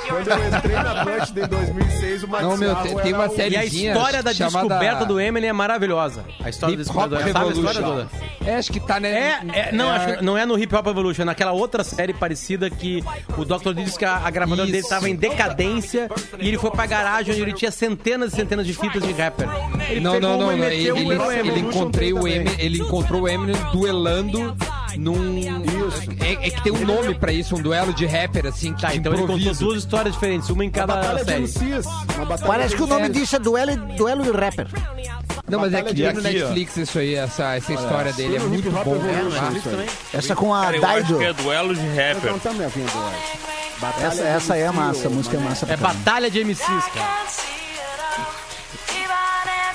[0.09, 3.29] Quando eu entrei na Atlântida em 2006, o Maciarro Não, meu, tem, tem era uma
[3.31, 6.25] o- E a história da chamada descoberta do Eminem é maravilhosa.
[6.43, 7.33] A história da Hip descoberta Hop do Eminem.
[7.35, 8.09] Sabe a história toda?
[8.47, 9.41] É, acho que tá, né?
[9.53, 12.15] É, é, não, acho que não é no Hip Hop Evolution, é naquela outra série
[12.15, 13.05] parecida que
[13.37, 13.75] o Dr.
[13.75, 14.87] disse que a, a gravadora dele Isso.
[14.87, 18.75] estava em decadência e ele foi pra garagem onde ele tinha centenas e centenas de
[18.75, 19.49] fitas de rapper.
[19.89, 20.65] Ele Não, não, não, uma não.
[20.65, 21.65] Ele, uma ele, Eminem.
[21.69, 24.57] encontrei o Eminem, ele encontrou o Eminem duelando
[24.97, 25.39] num.
[25.39, 26.11] Isso.
[26.21, 28.95] É, é que tem um nome pra isso, um duelo de rapper, assim, que Tá,
[28.95, 29.65] então ele contou improviso.
[29.65, 31.43] duas histórias diferentes, uma em cada Batalha de série.
[31.43, 31.87] MCs.
[32.17, 33.09] Uma batalha Parece de que o nome É.
[33.09, 34.67] disso é duelo, duelo de rapper.
[35.49, 36.23] Não, mas é que tem no aqui, ó.
[36.49, 38.37] Netflix isso aí, essa, essa história dele.
[38.37, 38.97] É muito bom.
[39.41, 41.19] Ah, Essa com a Cara, eu acho Daido.
[41.19, 42.33] que é duelo de rapper.
[42.33, 43.58] Não tá me ouvindo hoje.
[43.81, 45.67] Batalha Essa, de essa é MC, massa, a música é massa.
[45.73, 47.19] É batalha de MCs, cara.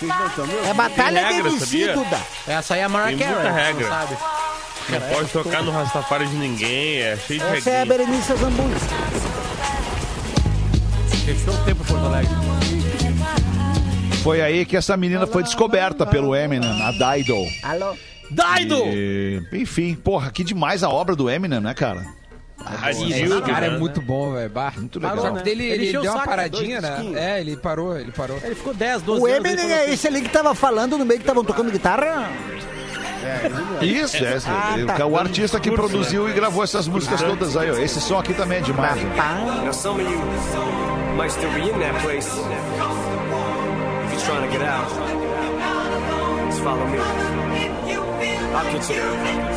[0.04, 0.68] Ouvindo?
[0.68, 1.94] É batalha Tem de regra, MC, sabia?
[1.94, 2.20] Duda.
[2.48, 3.84] Essa aí é a Mariah Tem muita Carey, você regra.
[3.84, 4.18] não sabe?
[4.90, 6.98] Não pode tocar no Rastafari de ninguém.
[7.00, 7.86] É cheio de Essa é a.
[7.86, 8.76] Berenice Zambuli.
[11.26, 12.34] Fechou o tempo em Porto Alegre.
[14.22, 17.36] Foi aí que essa menina foi descoberta pelo Eminem, a Dido.
[17.64, 17.96] Alô?
[18.30, 18.78] Daido!
[18.88, 22.06] E, enfim, porra, que demais a obra do Eminem, né, cara?
[22.66, 23.78] A Esse Gilda, cara é né?
[23.78, 24.52] muito bom, velho.
[24.78, 25.38] Muito Parou, legal.
[25.38, 25.52] Só né?
[25.52, 27.12] Ele ele, encheu deu o uma paradinha, né?
[27.16, 28.40] É, ele parou, ele parou.
[28.42, 29.38] Ele ficou 10, 12 O anos.
[29.38, 32.30] Eminem depois é esse ali que tava falando no meio que estavam tocando guitarra?
[33.82, 35.06] Isso, é, é, tá.
[35.06, 37.76] o artista que produziu e gravou essas músicas todas aí, ó.
[37.78, 39.02] Esse som aqui também é demais.
[39.64, 40.20] Now some of you
[41.16, 42.28] might still be in that place.
[42.28, 42.38] If
[44.12, 44.90] you're trying to get out,
[46.50, 46.98] just follow me.
[48.54, 49.53] I'll get you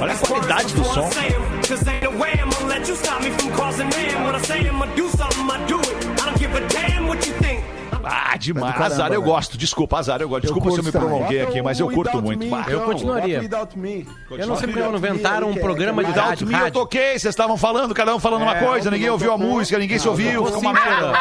[0.00, 1.12] Olha a these words qualidade do before I som.
[1.12, 1.62] say 'em.
[1.68, 1.92] Cause
[8.04, 8.74] Ah, demais.
[8.74, 9.32] caramba, azar eu velho.
[9.32, 9.58] gosto.
[9.58, 10.42] Desculpa, azar eu gosto.
[10.42, 12.38] Desculpa se eu me prolonguei aqui, mas eu curto muito.
[12.38, 12.80] Me, então.
[12.84, 13.42] continuaria.
[13.42, 16.46] Eu não sei porque não Without Me, inventaram um programa de Without rádio.
[16.46, 19.14] Me eu toquei, vocês estavam falando, cada um falando uma É, coisa, outro ninguém não
[19.14, 21.12] ouviu a música, ninguém se ouviu, ficou uma merda.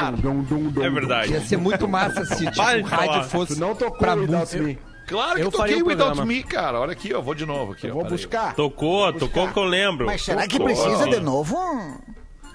[0.82, 1.32] É verdade.
[1.34, 4.64] Ia ser muito massa se tipo, o rádio fosse não tocou pra Without música.
[4.64, 4.78] Me.
[5.08, 6.26] Claro que Eu eu toquei o Without.
[6.26, 6.80] Me, cara.
[6.80, 7.22] Olha aqui, ó.
[7.22, 7.94] Vou de novo aqui, ó.
[7.94, 8.54] Vou buscar.
[8.56, 10.06] Tocou, tocou que eu lembro.
[10.06, 10.68] Mas será que Tocou.
[10.68, 11.58] precisa de novo?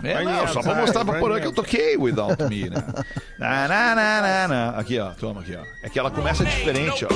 [0.03, 2.77] É, não, só pra mostrar pra Porã que eu toquei Without Me, né?
[3.39, 4.69] Na, na, na, na, na.
[4.79, 5.11] Aqui, ó.
[5.11, 5.63] Toma aqui, ó.
[5.83, 7.09] É que ela começa diferente, ó.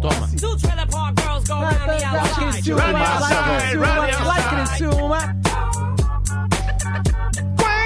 [0.00, 0.28] Toma.
[2.16, 2.72] Outside.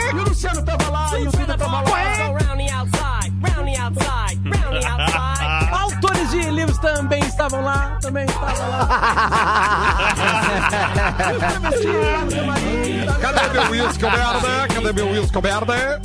[0.08, 2.47] E o Luciano tava lá, e o trailer tava lá.
[6.98, 8.88] Também estavam lá, também estavam lá.
[13.20, 14.68] Cadê meu uísque, merda?
[14.74, 16.02] Cadê meu uísque, merda?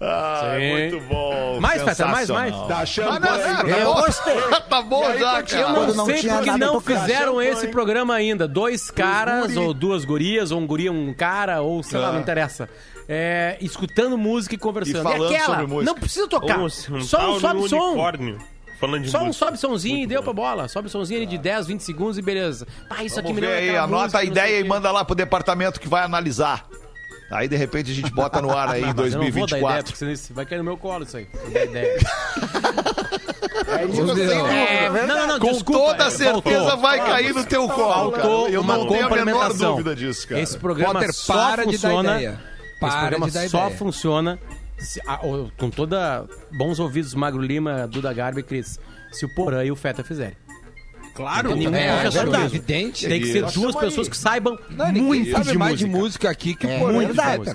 [0.00, 0.70] Ah, Sim.
[0.72, 1.60] muito bom.
[1.60, 2.52] Mais, Feta, mais, mais.
[2.66, 4.36] Tá achando que- não, tá Eu gostei.
[4.68, 5.62] Tá bom E aí, já, cara.
[5.62, 8.46] Eu não, não sei porque não fizeram esse programa ainda.
[8.48, 12.12] Dois caras, ou duas gurias, ou um guri, um cara, ou sei lá, Ah.
[12.12, 12.68] não interessa.
[13.08, 14.98] É, escutando música e conversando.
[14.98, 15.84] E falando aquela, sobre música.
[15.84, 16.58] não precisa tocar.
[16.58, 16.68] Um, um
[17.00, 17.76] só um sobe som.
[17.92, 18.38] unicórnio.
[18.78, 19.46] Falando de Só um música.
[19.46, 20.68] sobe somzinho e deu pra bola.
[20.68, 22.66] Sobe somzinho ali de 10, 20 segundos e beleza.
[22.88, 25.14] Pá, isso aqui Vamos me ver aí, anota música, a ideia e manda lá pro
[25.14, 26.66] departamento que vai analisar.
[27.30, 29.58] Aí, de repente, a gente bota no ar aí em Mas eu não vou dar
[29.58, 29.92] ideia, 2024.
[29.96, 31.26] porque vai cair no meu colo isso aí.
[31.50, 31.96] Ideia.
[33.68, 34.46] É Ô, meu.
[34.46, 36.78] É, não, não, Com desculpa, toda é, certeza faltou.
[36.80, 38.28] vai cair no teu colo, cara.
[38.28, 40.40] Eu não tenho a menor dúvida disso, cara.
[40.40, 42.14] Esse programa Potter, só para de dar funciona.
[42.14, 42.40] ideia.
[42.60, 43.78] Esse Para programa de dar só ideia.
[43.78, 44.38] funciona
[44.86, 48.78] se- ah, oh, com toda bons ouvidos, Magro Lima, Duda Garbi e Cris.
[49.12, 50.36] Se o Porã e o Feta fizerem.
[51.16, 52.44] Claro, Nenhum é, já é sabe verdade.
[52.44, 52.56] disso.
[52.56, 53.08] evidente.
[53.08, 54.10] Tem que ser Nós duas pessoas aí.
[54.10, 55.88] que saibam Não, muito sabe de mais música.
[55.90, 56.98] de música aqui que É, o Porã.
[56.98, 57.50] verdade.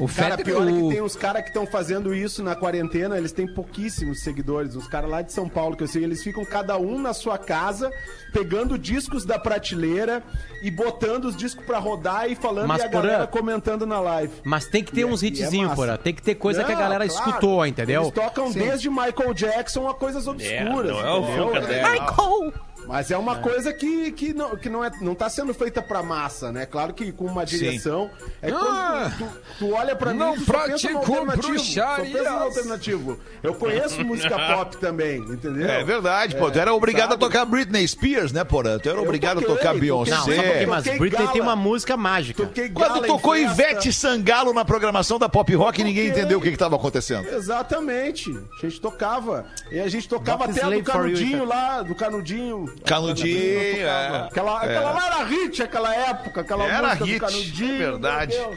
[0.00, 3.18] O cara, pior é o- que tem uns caras que estão fazendo isso na quarentena,
[3.18, 4.74] eles têm pouquíssimos seguidores.
[4.74, 7.36] Os caras lá de São Paulo, que eu sei, eles ficam cada um na sua
[7.38, 7.90] casa,
[8.32, 10.22] pegando discos da prateleira
[10.62, 14.32] e botando os discos pra rodar e falando Mas, e a galera comentando na live.
[14.44, 15.74] Mas tem que ter E é- uns é hitzinhos.
[15.74, 15.96] Porã.
[15.96, 17.28] Tem que ter coisa que a Não, galera claro.
[17.28, 18.02] escutou, entendeu?
[18.02, 20.92] Eles tocam desde Michael Jackson a coisas obscuras.
[20.92, 22.52] não é o entendeu?
[22.86, 22.88] É.
[22.88, 26.02] Mas é uma coisa que, que, não, que não, é, não tá sendo feita pra
[26.02, 26.66] massa, né?
[26.66, 28.10] Claro que com uma direção.
[28.40, 31.58] É Ah, quando tu, tu olha pra mim não e pensa no pratico alternativo.
[31.58, 33.20] Só pensa no alternativo.
[33.42, 35.68] Eu conheço música pop também, entendeu?
[35.68, 36.50] É verdade, pô.
[36.50, 37.24] Tu era obrigado sabe?
[37.24, 38.78] a tocar Britney Spears, né, Porã?
[38.78, 39.90] Tu era obrigado a toquei, tocar toquei.
[39.90, 40.66] Não, só porque, Beyoncé.
[40.66, 41.42] mas Britney tem Gala.
[41.42, 42.50] uma música mágica.
[42.72, 43.52] Quando tocou festa.
[43.52, 47.28] Ivete Sangalo na programação da Pop Rock, ninguém entendeu o que estava acontecendo.
[47.28, 48.30] Exatamente.
[48.30, 49.46] A gente tocava.
[49.70, 52.66] E a gente tocava is até do canudinho lá, do canudinho.
[52.84, 54.26] Canudinho, é.
[54.30, 54.76] Aquela, É.
[54.76, 57.74] aquela lá era hit, aquela época, aquela Era hit, do canudinho.
[57.74, 58.36] é verdade.
[58.36, 58.56] Deus.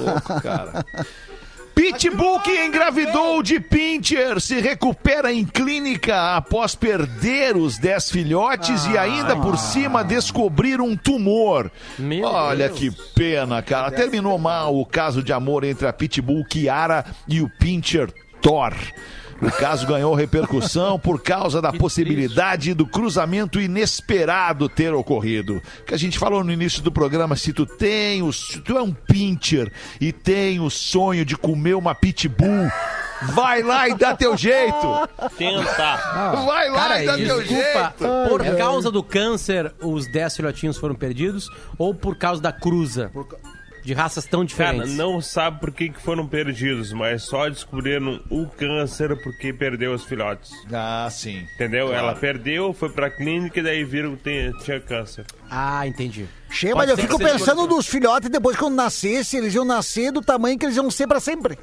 [0.00, 0.84] Louco, cara.
[1.74, 8.98] Pitbull que engravidou de Pincher se recupera em clínica após perder os 10 filhotes e
[8.98, 11.70] ainda por cima descobrir um tumor.
[11.98, 12.78] Meu Olha Deus.
[12.78, 13.90] que pena, cara.
[13.90, 18.74] Terminou mal o caso de amor entre a Pitbull Kiara e o Pincher Thor.
[19.40, 25.62] O caso ganhou repercussão por causa da possibilidade do cruzamento inesperado ter ocorrido.
[25.86, 28.82] Que a gente falou no início do programa, se tu tem o, se tu é
[28.82, 32.70] um pincher e tem o sonho de comer uma pitbull,
[33.32, 35.08] vai lá e dá teu jeito.
[35.36, 35.96] Tenta.
[36.44, 38.28] Vai lá Cara, e dá teu Desculpa, jeito.
[38.28, 41.48] por causa do câncer, os 10 filhotinhos foram perdidos
[41.78, 43.10] ou por causa da cruza?
[43.82, 44.94] De raças tão Cara, diferentes.
[44.96, 50.04] não sabe por que, que foram perdidos, mas só descobriram o câncer porque perdeu os
[50.04, 50.50] filhotes.
[50.72, 51.46] Ah, sim.
[51.54, 51.86] Entendeu?
[51.88, 51.98] Claro.
[52.06, 55.24] Ela perdeu, foi pra clínica e daí viram que tinha câncer.
[55.50, 56.26] Ah, entendi.
[56.50, 60.20] Chega, Pode mas eu fico pensando dos filhotes depois quando nascesse, eles iam nascer do
[60.20, 61.58] tamanho que eles iam ser pra sempre.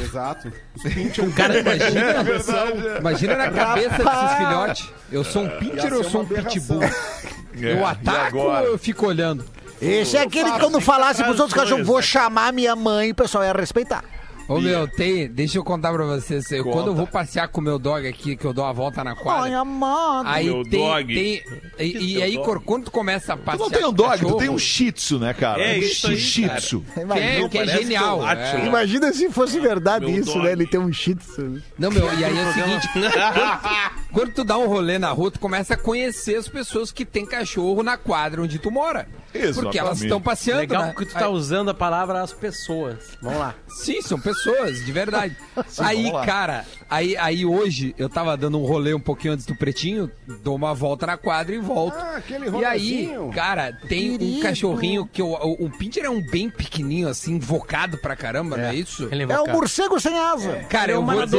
[0.00, 0.50] Exato.
[0.76, 1.24] Os pincher.
[1.28, 2.12] O cara imagina.
[2.94, 4.88] É Imagina na cabeça desses filhotes.
[5.10, 6.80] Eu sou um pincher ou eu sou um pitbull?
[7.54, 9.44] Eu É, ataco e ou eu fico olhando?
[9.82, 13.44] Esse é aquele que quando falasse pros outros cachorros, vou chamar minha mãe, o pessoal
[13.44, 14.04] ia respeitar.
[14.48, 15.28] Ô meu, tem.
[15.28, 16.50] Deixa eu contar pra vocês.
[16.50, 16.76] Eu, Conta.
[16.76, 19.12] quando eu vou passear com o meu dog aqui, que eu dou a volta na
[19.12, 19.58] Ai, quadra.
[19.58, 20.28] amado.
[20.28, 20.80] Aí Meu tem.
[20.80, 21.14] dog.
[21.14, 21.42] tem-
[21.78, 23.62] e e aí, cor- quando tu começa a Tu passear.
[23.64, 25.62] não tem um dog, tu cachorro, tem um shih tzu, né, cara?
[25.62, 26.60] É um isso aí, shih cara.
[26.60, 26.84] tzu.
[26.92, 28.18] Que é, Não, que é parece genial.
[28.18, 28.60] que é o Átila.
[28.62, 28.66] é.
[28.66, 30.44] Imagina se fosse verdade Meu isso, dog.
[30.44, 30.52] né?
[30.52, 31.62] Ele tem um shih tzu.
[31.78, 35.30] Não, meu, e aí é o seguinte: quando, quando tu dá um rolê na rua,
[35.30, 39.06] tu começa a conhecer as pessoas que tem cachorro na quadra onde tu mora.
[39.32, 40.02] Porque elas Exatamente.
[40.04, 40.60] estão passeando.
[40.60, 40.94] Legal né?
[40.96, 43.16] que tu tá usando a palavra as pessoas.
[43.22, 43.54] Vamos lá.
[43.68, 45.36] Sim, são pessoas, de verdade.
[45.78, 46.26] aí, vamos lá.
[46.26, 50.10] cara, aí, aí hoje eu tava dando um rolê um pouquinho antes do pretinho,
[50.42, 51.96] dou uma volta na quadra e volto.
[51.96, 54.42] Ah, aquele e aí, cara, tem um Querido.
[54.42, 58.64] cachorrinho que eu, o, o Pinter é um bem pequenininho, assim, invocado pra caramba, não
[58.64, 59.08] é isso?
[59.10, 60.64] Ele É o morcego sem asa.
[60.68, 61.38] Cara, Ele é eu um vou dizer,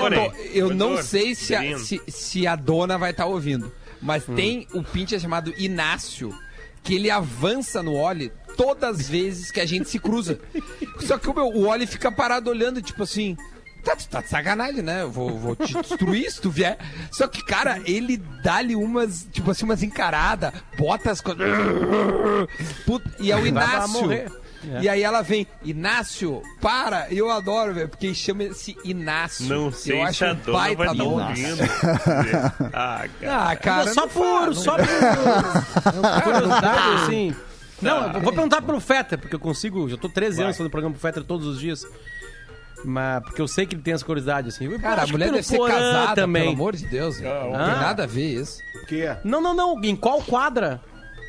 [0.53, 4.35] eu, eu não sei se a, se, se a dona vai estar ouvindo, mas Hum.
[4.35, 6.33] tem o Pinter chamado Inácio,
[6.83, 10.39] que ele avança no Oli todas as vezes que a gente se cruza.
[10.99, 13.35] Só que o, meu, o Oli fica parado olhando, tipo assim,
[13.83, 15.01] Tá, tá de sacanagem, né?
[15.01, 16.77] Eu vou, vou te destruir se tu vier.
[17.11, 21.45] Só que, cara, ele dá-lhe umas, tipo assim, umas encaradas, bota as coisas.
[22.85, 24.07] Puta, E é o Inácio.
[24.67, 24.81] Morrer.
[24.83, 27.07] E aí ela vem, Inácio, para!
[27.13, 29.45] E eu adoro, velho, porque chama-se Inácio.
[29.47, 31.03] Não sei eu se acho a um dona vai nome.
[31.29, 31.63] ouvindo.
[32.73, 33.49] ah, cara.
[33.49, 37.35] Ah, cara, só não por, só não- por curiosidade, assim.
[37.81, 39.89] Não, eu vou perguntar pro Fetter, porque eu consigo.
[39.89, 41.85] Já tô 13 anos fazendo programa pro Fetter todos os dias.
[42.85, 44.65] Mas porque eu sei que ele tem essa curiosidade, assim.
[44.65, 46.43] Eu Cara, a que mulher deve ser casada, também.
[46.43, 47.17] pelo amor de Deus.
[47.19, 47.33] velho.
[47.51, 47.81] não tem Ah.
[47.81, 48.57] nada a ver isso.
[48.83, 49.15] O quê?
[49.23, 49.81] Não, não, não.
[49.83, 50.81] Em qual quadra?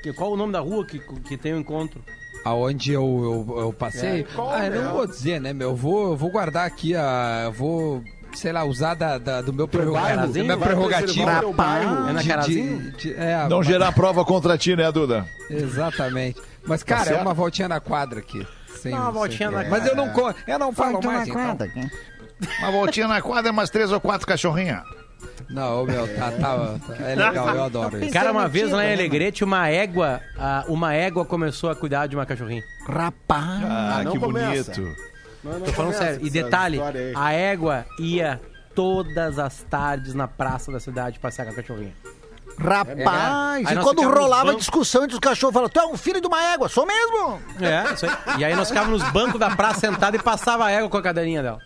[0.02, 2.04] Que- Qual o nome da rua que, que tem o encontro?
[2.44, 4.20] Aonde eu, eu, eu passei?
[4.20, 4.84] É, ah, eu é?
[4.84, 5.70] não vou dizer, né, meu?
[5.70, 7.42] Eu vou, eu vou guardar aqui a.
[7.46, 8.04] Eu vou,
[8.34, 9.66] sei lá, usar da, da- do meu?
[9.66, 9.78] Da
[10.26, 11.30] minha prerrogativa.
[12.08, 12.78] É na de- Carazinho?
[12.92, 15.26] de- de- é, Não gerar prova contra ti, né, Duda?
[15.48, 16.40] Exatamente.
[16.66, 17.22] Mas, cara, é certo.
[17.22, 18.46] uma voltinha na quadra aqui.
[18.80, 20.12] Sem- uma voltinha na Mas eu não,
[20.46, 21.58] eu não falo mais, então.
[22.58, 24.82] Uma voltinha na quadra, umas três ou quatro cachorrinhas.
[25.48, 28.12] Não, meu, tá, tá, é legal, eu adoro isso.
[28.12, 32.16] Cara, uma vez lá em Alegrete, uma égua, ah, uma égua começou a cuidar de
[32.16, 32.62] uma cachorrinha.
[32.88, 33.62] Rapaz.
[33.64, 34.72] Ah, não que começa.
[34.72, 34.96] bonito.
[35.64, 36.26] Tô falando sério.
[36.26, 36.80] E detalhe,
[37.14, 38.40] a égua ia
[38.74, 41.92] todas as tardes na praça da cidade passear com a cachorrinha.
[42.56, 45.96] Rapaz, Aí e nós quando rolava a discussão entre os cachorros, falava, tu é um
[45.96, 47.40] filho de uma égua, sou mesmo.
[47.60, 48.12] É, isso aí.
[48.38, 51.02] E aí nós ficávamos nos bancos da praça sentados e passava a égua com a
[51.02, 51.58] cadeirinha dela.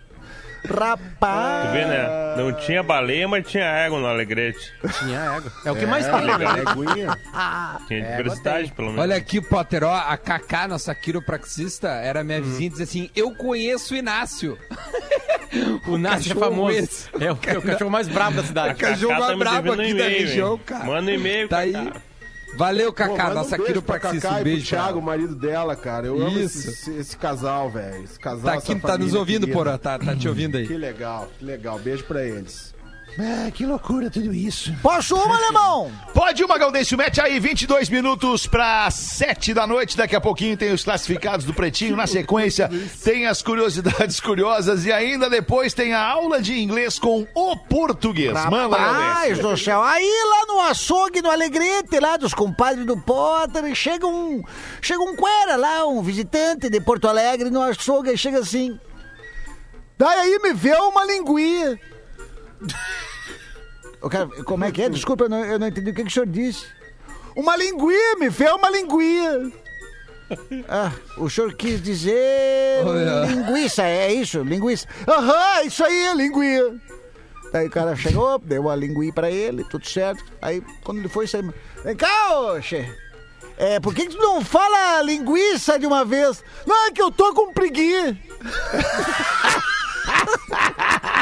[0.65, 1.67] Rapaz.
[1.67, 2.35] Tu vê, né?
[2.37, 4.73] Não tinha baleia, mas tinha égua no Alegrete.
[4.99, 5.53] Tinha égua.
[5.65, 6.33] É o que mais tem, né?
[6.71, 7.19] Éguinha.
[7.89, 9.03] Tinha diversidade, pelo menos.
[9.03, 13.35] Olha aqui, Potter, ó, a Kaká, nossa quiropraxista, era minha vizinha e dizia assim: Eu
[13.35, 14.59] conheço o Inácio.
[15.87, 16.77] O Nácio é cachorro famoso.
[16.77, 17.09] esse.
[17.19, 18.75] É o, é o cachorro mais brabo da cidade.
[18.75, 20.61] cachorro Cacá mais tá brabo aqui da região, hein?
[20.67, 20.85] cara.
[20.85, 21.73] Manda e-mail, Tá aí.
[21.73, 21.93] Cacá.
[22.59, 24.29] Valeu, Pô, Kaká, manda nossa um beijo pra quiropraxista.
[24.29, 24.67] Cacá Um e beijo.
[24.67, 26.07] Thiago, o marido dela, cara.
[26.09, 26.69] Eu amo Isso.
[26.71, 28.03] esse, esse- casal, velho.
[28.03, 29.57] Esse casal, Tá aqui, tá nos ouvindo, querida.
[29.57, 30.67] Porã, tá, tá te ouvindo aí.
[30.67, 31.79] Que legal, que legal.
[31.79, 32.75] Beijo pra eles.
[33.17, 34.73] Ah, que loucura tudo isso.
[34.83, 35.91] Posso uma, alemão?
[36.15, 39.97] Pode uma, Gaudêncio, mete aí 22 minutos para 7 da noite.
[39.97, 41.97] Daqui a pouquinho tem os classificados do Pretinho.
[41.97, 42.71] Na sequência,
[43.03, 48.33] tem as curiosidades curiosas e ainda depois tem a aula de inglês com o português.
[48.33, 49.43] Manda, Rapaz Gaudêncio.
[49.43, 49.83] do céu.
[49.83, 54.43] Aí lá no açougue, no Alegrete, lá dos compadres do Potter, chega um,
[54.81, 58.79] chega um cuera lá, um visitante de Porto Alegre no açougue, e chega assim.
[59.97, 61.81] Daí aí me vê uma linguinha.
[64.01, 64.89] O cara, como é que é?
[64.89, 66.67] Desculpa, eu não, eu não entendi o que, que o senhor disse.
[67.35, 69.51] Uma linguinha, me vê uma linguinha.
[70.69, 73.25] Ah, o senhor quis dizer Olha.
[73.25, 74.43] linguiça, é isso?
[74.43, 74.87] Linguiça.
[75.09, 76.79] Aham, isso aí é linguinha.
[77.55, 80.23] Aí o cara chegou, deu uma linguinha pra ele, tudo certo.
[80.43, 81.51] Aí quando ele foi sair,
[81.83, 82.87] vem cá, che.
[83.57, 86.45] É, por que, que tu não fala linguiça de uma vez?
[86.67, 88.15] Não, é que eu tô com preguiça.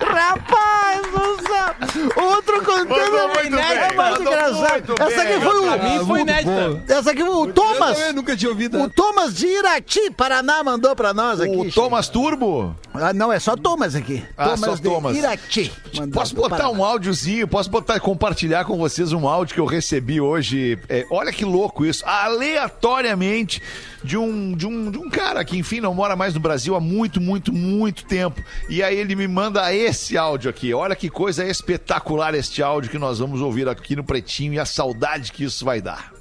[0.00, 1.76] Rapaz, nossa!
[2.20, 4.94] Outro contando é mandou engraçado.
[5.00, 6.06] Essa aqui foi Pra mim o.
[6.06, 6.82] foi inédita.
[6.88, 8.00] Essa aqui foi o Thomas.
[8.00, 8.80] Eu nunca tinha ouvido.
[8.82, 11.56] O Thomas de Irati, Paraná, mandou pra nós aqui.
[11.56, 11.70] O.
[11.70, 12.74] Thomas Turbo.
[12.94, 14.24] Ah, não, é só Thomas aqui.
[14.36, 15.16] Ah, Thomas só de Thomas.
[15.16, 15.72] Irati.
[16.12, 17.48] Posso botar um áudiozinho?
[17.48, 20.78] Posso botar compartilhar com vocês um áudio que eu recebi hoje?
[20.88, 22.04] É, olha que louco isso.
[22.06, 23.62] Aleatoriamente
[24.04, 26.80] de um, de um de um cara que, enfim, não mora mais no Brasil há
[26.80, 28.42] muito, muito, muito tempo.
[28.68, 30.72] E aí ele me manda esse áudio aqui.
[30.72, 34.64] Olha que coisa espetacular este áudio que nós vamos ouvir aqui no Pretinho e a
[34.64, 36.12] saudade que isso vai dar.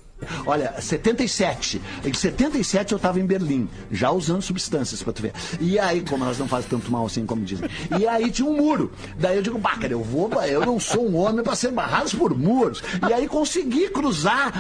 [0.46, 1.82] Olha, 77.
[2.06, 5.34] Em 77 eu tava em Berlim, já usando substâncias pra tu ver.
[5.60, 7.68] E aí, como elas não fazem tanto mal assim como dizem.
[8.00, 8.92] E aí tinha um muro.
[9.18, 12.14] Daí eu digo, bah, cara, eu vou, eu não sou um homem pra ser barrados
[12.14, 12.84] por muros.
[13.08, 14.54] E aí consegui cruzar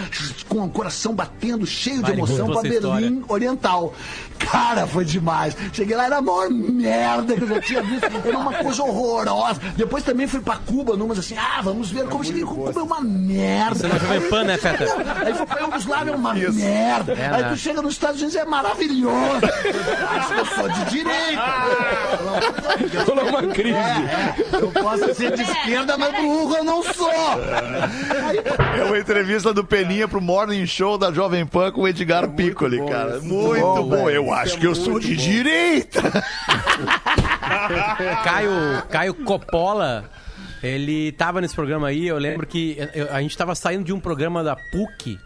[0.47, 3.07] com o coração batendo, cheio de emoção pra essa história.
[3.07, 3.93] Berlim Oriental.
[4.49, 5.55] Cara, foi demais.
[5.73, 8.07] Cheguei lá, era a maior merda que eu já tinha visto.
[8.25, 9.59] Era uma coisa horrorosa.
[9.75, 12.43] Depois também fui pra Cuba, numas assim, ah, vamos ver como cheguei.
[12.43, 13.75] Cuba é uma merda.
[13.75, 14.85] Você não é Jovem Pan, né, Feta?
[15.25, 17.13] Aí foi pra Yugoslávia, é uma merda.
[17.13, 17.49] É, Aí né?
[17.49, 19.41] tu chega nos Estados Unidos, é maravilhoso.
[20.17, 21.41] Acho que eu sou de direita.
[23.07, 23.77] Rolou uma crise.
[23.77, 24.61] É, é.
[24.61, 27.11] Eu posso ser de esquerda, mas burro eu não sou.
[27.11, 32.77] É uma entrevista do Peninha pro Morning Show da Jovem Pan com o Edgar Piccoli,
[32.79, 33.17] bom cara.
[33.17, 33.25] isso.
[33.25, 34.05] Muito Bom, bom.
[34.05, 34.30] velho.
[34.31, 35.21] Eu acho que eu sou de bom.
[35.21, 36.01] direita.
[38.23, 38.51] Caio,
[38.89, 40.09] Caio Coppola,
[40.63, 42.77] ele tava nesse programa aí, eu lembro que
[43.11, 45.19] a gente tava saindo de um programa da PUC.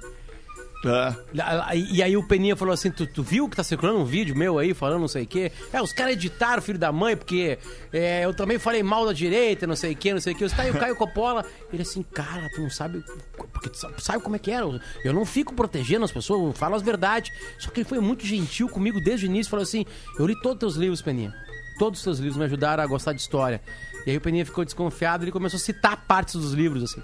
[0.85, 1.75] Ah.
[1.75, 4.59] E aí o Peninha falou assim: tu, tu viu que tá circulando um vídeo meu
[4.59, 5.51] aí falando não sei o quê?
[5.73, 7.57] É, os caras editaram, filho da mãe, porque
[7.91, 10.47] é, eu também falei mal da direita, não sei o quê, não sei o quê.
[10.49, 13.03] Tá aí o Caio Coppola, ele assim, cara, tu não sabe.
[13.51, 14.65] Porque tu sabe, como é que era?
[15.03, 17.31] Eu não fico protegendo as pessoas, eu falo as verdades.
[17.57, 19.85] Só que ele foi muito gentil comigo desde o início, falou assim:
[20.19, 21.33] eu li todos os teus livros, Peninha.
[21.79, 23.61] todos os seus livros me ajudaram a gostar de história.
[24.05, 27.01] E aí o Peninha ficou desconfiado e ele começou a citar partes dos livros, assim.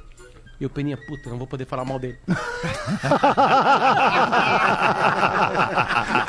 [0.62, 2.20] E o Peninha, puta, não vou poder falar mal dele.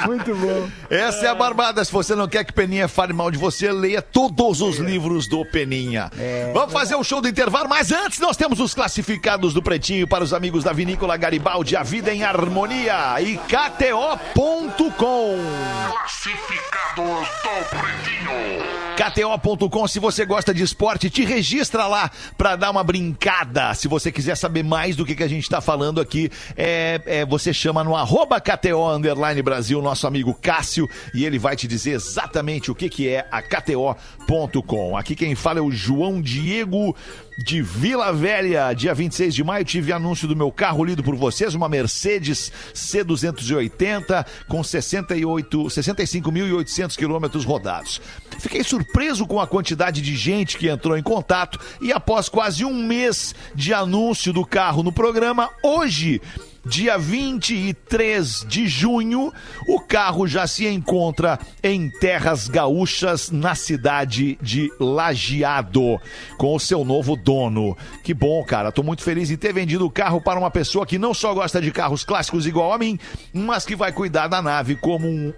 [0.06, 0.70] Muito bom.
[0.88, 1.84] Essa é a barbada.
[1.84, 5.44] Se você não quer que Peninha fale mal de você, leia todos os livros do
[5.44, 6.10] Peninha.
[6.54, 10.24] Vamos fazer o show do intervalo, mas antes nós temos os classificados do Pretinho para
[10.24, 14.86] os amigos da Vinícola Garibaldi, a vida em harmonia e KTO.com.
[15.90, 18.62] Classificados do Pretinho.
[18.92, 23.74] KTO.com, se você gosta de esporte, te registra lá pra dar uma brincada.
[23.74, 27.26] Se você quiser saber mais do que, que a gente tá falando aqui, é, é,
[27.26, 31.92] você chama no arroba KTO Underline Brasil, nosso amigo Cássio, e ele vai te dizer
[31.92, 34.96] exatamente o que, que é a KTO.com.
[34.96, 36.94] Aqui quem fala é o João Diego
[37.36, 38.72] de Vila Velha.
[38.74, 44.26] Dia 26 de maio tive anúncio do meu carro lido por vocês, uma Mercedes C280
[44.48, 48.00] com 68, 65.800 quilômetros rodados.
[48.38, 52.74] Fiquei surpreso com a quantidade de gente que entrou em contato e após quase um
[52.74, 56.20] mês de anúncio do carro no programa, hoje
[56.64, 59.32] Dia 23 de junho,
[59.66, 65.98] o carro já se encontra em terras gaúchas, na cidade de Lajeado,
[66.38, 67.76] com o seu novo dono.
[68.04, 68.70] Que bom, cara.
[68.70, 71.60] Tô muito feliz em ter vendido o carro para uma pessoa que não só gosta
[71.60, 72.96] de carros clássicos igual a mim,
[73.32, 75.32] mas que vai cuidar da nave como um-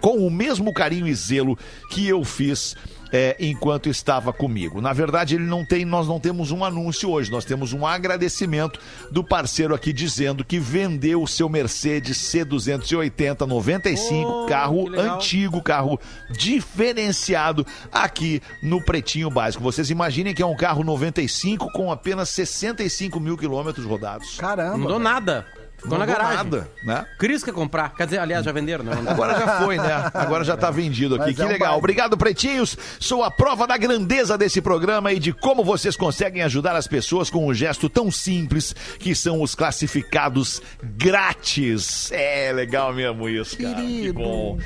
[0.00, 1.58] com o mesmo carinho e zelo
[1.90, 2.74] que eu fiz
[3.12, 4.80] é, enquanto estava comigo.
[4.80, 8.80] Na verdade, ele não tem, nós não temos um anúncio hoje, nós temos um agradecimento
[9.10, 15.98] do parceiro aqui dizendo que vendeu o seu Mercedes C280 95, Oh, carro antigo, carro
[16.30, 19.62] diferenciado aqui no Pretinho Básico.
[19.62, 24.36] Vocês imaginem que é um carro 95 com apenas 65 mil quilômetros rodados.
[24.36, 24.78] Caramba.
[24.78, 25.46] Não dou nada.
[25.82, 26.36] Ficou na garagem.
[26.36, 27.06] nada, né?
[27.18, 27.94] Cris quer comprar.
[27.94, 28.92] Quer dizer, aliás, já venderam, né?
[29.06, 30.10] Agora já foi, né?
[30.14, 31.24] Agora já tá vendido aqui.
[31.28, 31.68] Mas Que é um legal.
[31.68, 31.78] baile.
[31.78, 32.76] Obrigado, pretinhos.
[32.98, 37.30] Sou a prova da grandeza desse programa e de como vocês conseguem ajudar as pessoas
[37.30, 42.10] com um gesto tão simples que são os classificados grátis.
[42.12, 43.74] É legal mesmo isso, cara.
[43.76, 44.14] Que Querido.
[44.20, 44.58] bom.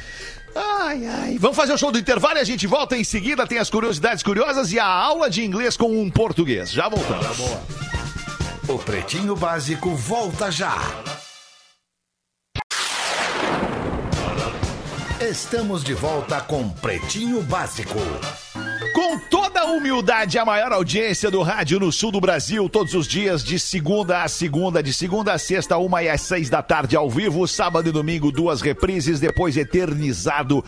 [0.56, 1.36] Ai, ai.
[1.38, 3.46] Vamos fazer o show do intervalo e a gente volta em seguida.
[3.46, 6.70] Tem as curiosidades curiosas e a aula de inglês com um português.
[6.70, 8.03] Já voltamos.
[8.66, 10.74] O Pretinho Básico volta já.
[15.20, 17.98] Estamos de volta com Pretinho Básico.
[18.94, 23.06] Com toda a humildade, a maior audiência do rádio no sul do Brasil, todos os
[23.06, 26.96] dias, de segunda a segunda, de segunda a sexta, uma e às seis da tarde,
[26.96, 30.64] ao vivo, sábado e domingo, duas reprises, depois eternizado.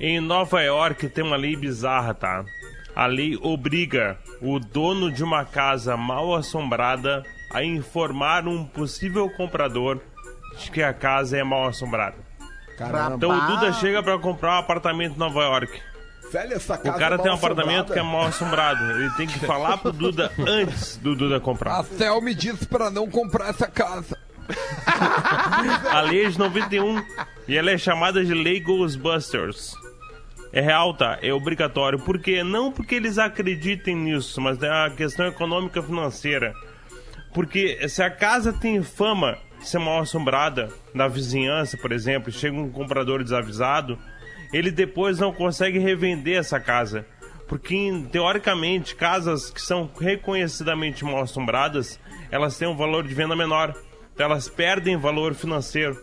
[0.00, 2.44] Em Nova York tem uma lei bizarra, tá?
[2.94, 7.22] A lei obriga o dono de uma casa mal assombrada
[7.52, 10.00] a informar um possível comprador
[10.58, 12.16] de que a casa é mal assombrada.
[12.76, 13.16] Caramba.
[13.16, 15.80] Então o Duda chega pra comprar um apartamento em Nova York.
[16.30, 18.84] Velho, essa O casa cara é tem um apartamento que é mal assombrado.
[18.92, 21.80] Ele tem que falar pro Duda antes do Duda comprar.
[21.80, 24.18] A Cel me disse pra não comprar essa casa.
[25.90, 27.02] A lei é de 91
[27.46, 29.74] e ela é chamada de Lei Ghostbusters.
[30.52, 31.18] É real, tá?
[31.22, 31.98] É obrigatório.
[31.98, 32.42] Por quê?
[32.42, 36.54] Não porque eles acreditem nisso, mas é uma questão econômica financeira.
[37.34, 42.56] Porque se a casa tem fama de ser mal assombrada na vizinhança, por exemplo, chega
[42.56, 43.98] um comprador desavisado,
[44.52, 47.04] ele depois não consegue revender essa casa.
[47.46, 51.98] Porque, teoricamente, casas que são reconhecidamente mal assombradas,
[52.30, 53.74] elas têm um valor de venda menor.
[54.14, 55.96] Então elas perdem valor financeiro.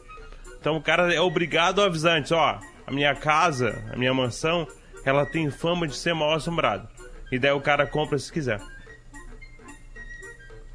[0.60, 4.68] Então o cara é obrigado a avisar antes, ó, a minha casa, a minha mansão,
[5.04, 6.88] ela tem fama de ser mal assombrada.
[7.32, 8.62] E daí o cara compra se quiser.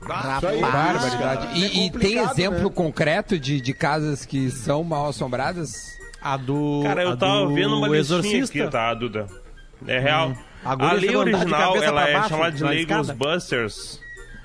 [0.00, 1.58] Barbaridade.
[1.58, 2.70] E, É e tem exemplo né?
[2.74, 5.98] concreto de, de casas que são mal assombradas?
[6.22, 6.80] A do.
[6.84, 8.62] Cara, eu tava do vendo uma listinha Exorcista.
[8.62, 9.26] aqui, tá, Duda?
[9.86, 10.34] É real.
[10.64, 12.84] A A, lei original, ela é baixo chamada de Lei.
[12.84, 14.00] Ghostbusters,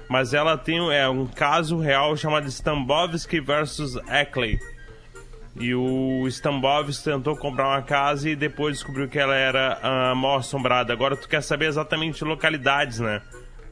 [0.07, 4.57] mas ela tem é, um caso real chamado Stambovsky versus Ackley.
[5.58, 10.38] E o Stambovsky tentou comprar uma casa e depois descobriu que ela era ah, mal
[10.38, 10.91] assombrada.
[10.91, 13.22] Agora tu quer saber exatamente localidades, né?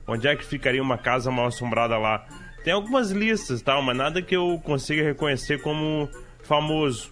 [0.07, 2.25] Onde é que ficaria uma casa mal assombrada lá?
[2.63, 6.09] Tem algumas listas, tal, mas nada que eu consiga reconhecer como
[6.43, 7.11] famoso.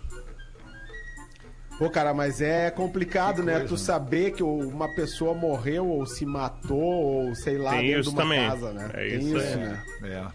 [1.77, 3.61] Pô, cara, mas é complicado, né?
[3.61, 8.09] Tu saber que uma pessoa morreu ou se matou ou sei lá, Tem dentro isso
[8.11, 8.47] de uma também.
[8.49, 8.89] casa, né?
[8.93, 9.55] É Tem isso isso, aí.
[9.57, 9.83] né?
[10.03, 10.27] É.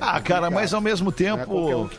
[0.00, 1.90] Ah, cara, mas ao mesmo é tempo.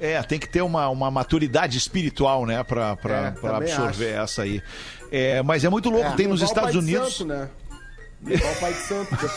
[0.00, 4.10] É, é, tem que ter uma, uma maturidade espiritual, né, pra, pra, É, pra absorver
[4.10, 4.62] essa aí.
[5.10, 7.16] É, mas é muito louco, tem nos Estados Unidos.
[7.16, 7.48] Santo, né?
[8.24, 9.10] Levar o pai de santo.
[9.10, 9.32] Depois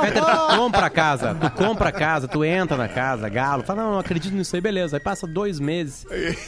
[0.00, 3.82] Peter, tu compra a casa, tu compra a casa, tu entra na casa, galo, fala,
[3.82, 4.96] não, não acredito nisso aí, beleza.
[4.96, 6.06] Aí passa dois meses.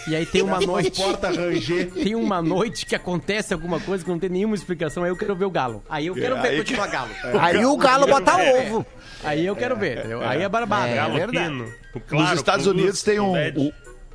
[0.09, 1.01] E aí tem uma noite.
[1.03, 1.91] porta ranger.
[1.93, 5.05] Tem uma noite que acontece alguma coisa que não tem nenhuma explicação.
[5.05, 5.83] Aí eu quero ver o galo.
[5.89, 7.11] Aí eu quero É, ver continuar galo.
[7.41, 8.67] Aí o galo bota É.
[8.67, 8.87] ovo.
[9.25, 10.23] Aí eu quero ver, entendeu?
[10.27, 10.95] Aí é barbada.
[10.95, 11.65] Galo verdade.
[12.09, 13.33] Claro, Nos Estados Unidos tem um.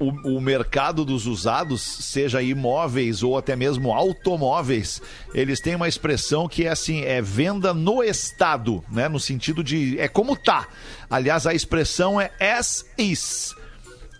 [0.01, 4.99] O, o, mercado dos usados, seja imóveis ou até mesmo automóveis,
[5.33, 9.07] eles têm uma expressão que é assim, é venda no estado, né?
[9.07, 10.67] No sentido de é como tá.
[11.09, 13.55] Aliás, a expressão é as is.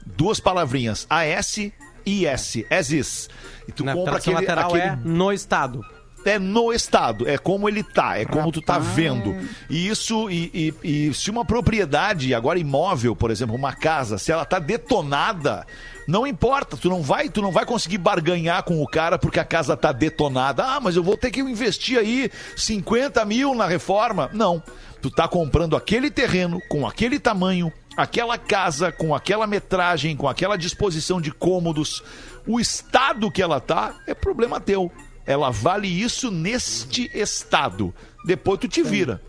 [0.06, 1.58] Duas palavrinhas, AS
[2.06, 3.30] e S, as is.
[3.68, 5.84] E tu Na compra aquele, lateral aquele é no estado.
[6.26, 9.36] É no estado, é como ele tá, é como tu tá vendo.
[9.70, 14.32] E isso, e, e- e se uma propriedade, agora imóvel, por exemplo, uma casa, se
[14.32, 15.66] ela tá detonada,
[16.08, 19.46] não importa, tu não vai, tu não vai conseguir barganhar com o cara porque a
[19.46, 20.64] casa tá detonada.
[20.64, 24.30] Ah, mas eu vou ter que investir aí 50 mil na reforma.
[24.34, 24.62] Não.
[25.02, 30.58] Tu tá comprando aquele terreno com aquele tamanho, aquela casa com aquela metragem, com aquela
[30.58, 32.04] disposição de cômodos.
[32.46, 34.92] O estado que ela tá é problema teu.
[35.26, 37.94] Ela vale isso neste estado.
[38.26, 39.22] Depois tu te vira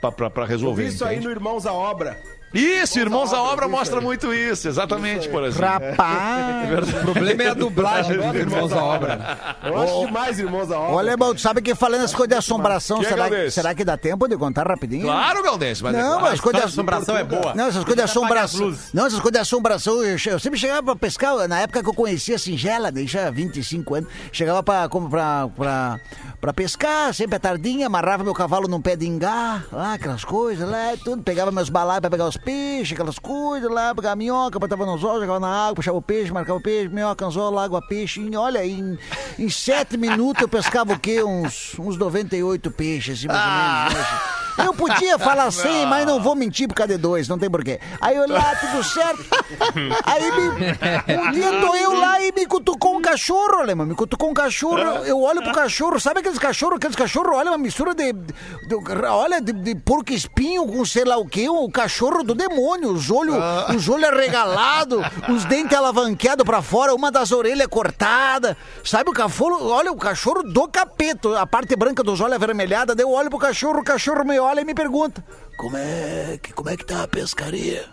[0.00, 0.82] pra- pra Eu resolver.
[0.84, 1.26] vi isso aí entende?
[1.26, 2.16] no Irmãos à Obra.
[2.52, 5.66] Isso, Irmãos à Obra isso mostra muito isso, exatamente, por exemplo.
[5.68, 6.88] Rapaz.
[6.94, 9.38] O problema é a dublagem dos Irmãos à Obra.
[9.62, 10.94] Eu acho demais Irmãos à Obra.
[10.96, 13.50] Olha, irmão, tu sabe que falando as coisas de assombração, Que é, será, Galdense?
[13.52, 15.02] será que dá tempo de contar rapidinho?
[15.02, 16.22] Claro, Galdense, mas é Não, claro.
[16.22, 17.54] mas as coisas de assombração é boa.
[17.54, 18.76] Não, essas coisas de assombração.
[18.92, 20.02] Não, essas coisas de assombração.
[20.04, 23.30] Eu, che- eu sempre chegava pra pescar, na época que eu conhecia a Singela, deixa
[23.30, 24.10] 25 anos.
[24.32, 26.00] Chegava pra, como pra, pra,
[26.40, 30.68] pra pescar, sempre à tardinha, amarrava meu cavalo num pé de ingá, lá, aquelas coisas
[30.68, 31.22] lá, tudo.
[31.22, 35.20] Pegava meus balaios pra pegar os peixes, aquelas coisas lá, pegava minhoca, botava no anzol,
[35.20, 38.20] jogava na água, puxava o peixe, marcava o peixe, minhoca, anzol, água, peixe.
[38.20, 38.98] E olha, em,
[39.38, 41.22] em sete minutos eu pescava o quê?
[41.22, 44.08] Uns, uns 98 peixes, assim, mais ou menos.
[44.10, 44.18] né?
[44.66, 47.80] Eu podia falar 100, mas não vou mentir por causa de dois, não tem porquê.
[48.00, 49.24] Aí eu lá, tudo certo.
[50.04, 53.86] Aí me, um dia tô eu lá e me cutucou um cachorro, alemão.
[53.86, 54.78] Me cutucou um cachorro.
[55.06, 56.76] Eu olho pro cachorro, sabe aqueles cachorros?
[56.76, 58.12] Aqueles cachorros, olha, uma mistura de.
[58.12, 62.92] de- olha, de, de porco espinho com sei lá o quê, o cachorro do demônio.
[62.92, 63.36] Os olhos
[63.74, 68.56] os olhos arregalados, os dentes alavanqueados pra fora, uma das orelhas cortada.
[68.84, 69.68] Sabe o cachorro?
[69.68, 72.94] Olha, o cachorro do capeta, a parte branca dos olhos avermelhada.
[72.94, 75.24] Daí eu olho pro cachorro, o cachorro me olha e me pergunta:
[75.58, 77.84] Como é que, como é que tá a pescaria?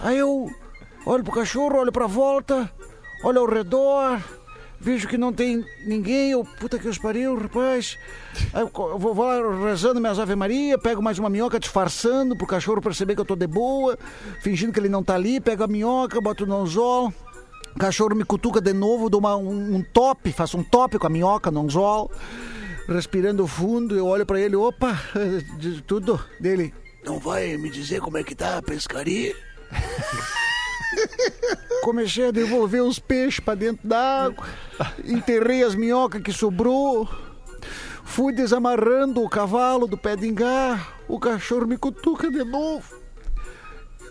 [0.00, 0.48] Aí eu
[1.04, 2.70] olho pro cachorro, olho pra volta,
[3.24, 4.20] olho ao redor,
[4.80, 7.98] vejo que não tem ninguém, eu, puta que os pariu, rapaz.
[8.54, 8.68] Eu
[8.98, 13.20] vou, vou rezando minhas Ave Maria, pego mais uma minhoca disfarçando pro cachorro perceber que
[13.20, 13.98] eu tô de boa,
[14.40, 17.12] fingindo que ele não tá ali, pego a minhoca, boto no anzol.
[17.74, 21.06] O cachorro me cutuca de novo, dou uma, um, um top, faço um top com
[21.06, 22.10] a minhoca no anzol,
[22.88, 24.98] respirando fundo, eu olho pra ele, opa,
[25.58, 26.74] de tudo dele.
[27.04, 29.34] Não vai me dizer como é que tá a pescaria?
[31.82, 34.46] Comecei a devolver os peixes pra dentro d'água.
[35.04, 37.08] Enterrei as minhocas que sobrou.
[38.04, 40.98] Fui desamarrando o cavalo do pé de engar.
[41.08, 42.98] O cachorro me cutuca de novo.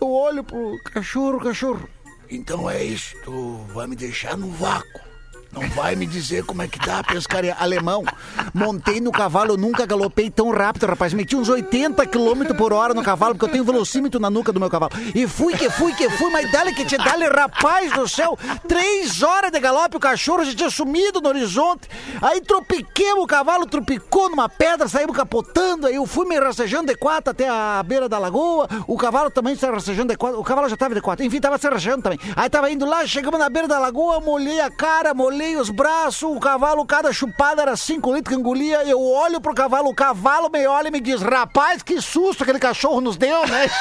[0.00, 1.88] Eu olho pro cachorro, cachorro.
[2.30, 5.07] Então é isso, tu vai me deixar no vácuo.
[5.50, 7.56] Não vai me dizer como é que dá a pescaria.
[7.58, 8.04] Alemão,
[8.52, 11.14] montei no cavalo, eu nunca galopei tão rápido, rapaz.
[11.14, 14.60] Meti uns 80 km por hora no cavalo, porque eu tenho velocímetro na nuca do
[14.60, 14.92] meu cavalo.
[15.14, 18.38] E fui que fui que fui, mas dale que te dale, rapaz do céu.
[18.68, 21.88] Três horas de galope, o cachorro já tinha sumido no horizonte.
[22.20, 25.86] Aí tropiquemos o cavalo, tropicou numa pedra, saímos capotando.
[25.86, 28.68] Aí eu fui me rastejando de quatro até a beira da lagoa.
[28.86, 30.38] O cavalo também se rastejando de quatro.
[30.38, 31.24] O cavalo já tava de quatro.
[31.24, 32.20] Enfim, tava se rastejando também.
[32.36, 36.22] Aí tava indo lá, chegamos na beira da lagoa, molhei a cara, molhei os braços.
[36.22, 38.82] O cavalo, cada chupada era cinco litros que engolia.
[38.84, 42.58] Eu olho pro cavalo, o cavalo me olha e me diz: Rapaz, que susto aquele
[42.58, 43.68] cachorro nos deu, né?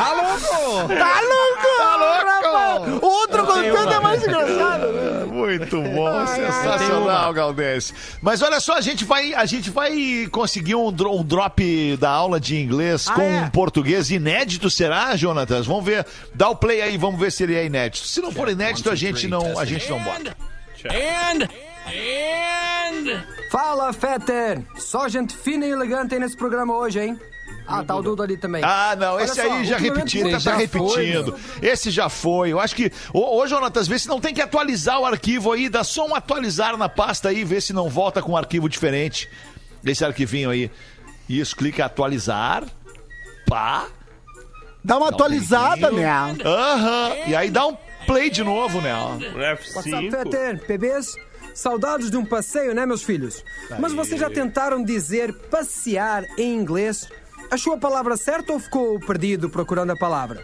[0.00, 0.88] Tá louco?
[0.88, 1.76] Tá louco?
[1.76, 2.26] Tá louco?
[2.26, 3.02] Rapaz.
[3.02, 4.89] Outro contando é mais engraçado.
[5.58, 7.92] Muito bom, sensacional, Galdês.
[8.22, 12.10] Mas olha só, a gente vai, a gente vai conseguir um, dro- um drop da
[12.10, 13.40] aula de inglês Ah, com é?
[13.42, 15.66] um português inédito, será, Jonatas?
[15.66, 16.06] Vamos ver.
[16.34, 18.06] Dá o play aí, vamos ver se ele é inédito.
[18.06, 20.36] Se não for inédito, a gente não, a gente não bota.
[20.86, 21.44] And,
[21.86, 23.22] and...
[23.50, 24.62] Fala, Fetter!
[24.78, 27.18] Só gente fina e elegante aí nesse programa hoje, hein?
[27.70, 28.62] Ah, tá o Dudo ali também.
[28.64, 31.32] Ah, não, Olha esse só, aí já repetindo, tá, você tá já foi, repetindo.
[31.32, 31.70] meu.
[31.70, 32.52] esse já foi.
[32.52, 32.90] Eu acho que.
[33.12, 35.68] Ô, ô Jonatas, vê se não tem que atualizar o arquivo aí.
[35.68, 39.28] Dá só um atualizar na pasta aí, vê se não volta com um arquivo diferente.
[39.84, 40.70] Esse arquivinho aí.
[41.28, 42.64] Isso, clica em atualizar.
[43.46, 43.86] Pá.
[44.84, 46.08] Dá uma atualizada, né?
[46.44, 47.10] Aham.
[47.26, 48.92] E aí dá um play de novo, né?
[48.94, 50.66] What's up, Fetter?
[50.66, 51.14] Bebês?
[51.54, 53.44] Saudades de um passeio, né, meus filhos?
[53.78, 57.08] Mas vocês já tentaram dizer passear em inglês?
[57.50, 60.40] Achou a palavra certa ou ficou perdido procurando a palavra?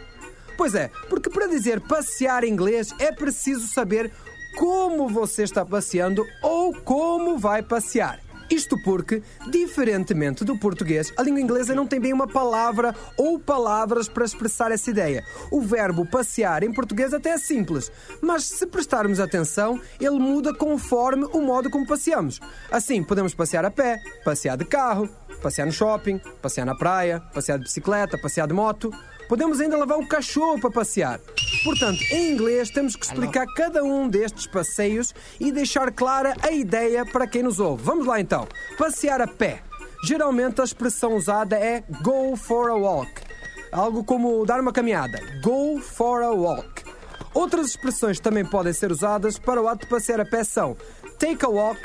[0.56, 4.10] Pois é, porque para dizer passear em inglês é preciso saber
[4.58, 8.18] como você está passeando ou como vai passear.
[8.50, 14.08] Isto porque, diferentemente do português, a língua inglesa não tem bem uma palavra ou palavras
[14.08, 15.24] para expressar essa ideia.
[15.50, 17.90] O verbo passear em português até é simples,
[18.20, 22.40] mas se prestarmos atenção, ele muda conforme o modo como passeamos.
[22.70, 25.08] Assim, podemos passear a pé, passear de carro,
[25.46, 28.90] passear no shopping, passear na praia, passear de bicicleta, passear de moto.
[29.28, 31.20] Podemos ainda levar o cachorro para passear.
[31.62, 37.06] Portanto, em inglês temos que explicar cada um destes passeios e deixar clara a ideia
[37.06, 37.84] para quem nos ouve.
[37.84, 38.48] Vamos lá então.
[38.76, 39.62] Passear a pé.
[40.04, 43.12] Geralmente a expressão usada é go for a walk.
[43.70, 45.20] Algo como dar uma caminhada.
[45.42, 46.82] Go for a walk.
[47.32, 50.76] Outras expressões também podem ser usadas para o ato de passear a pé são
[51.20, 51.80] take a walk,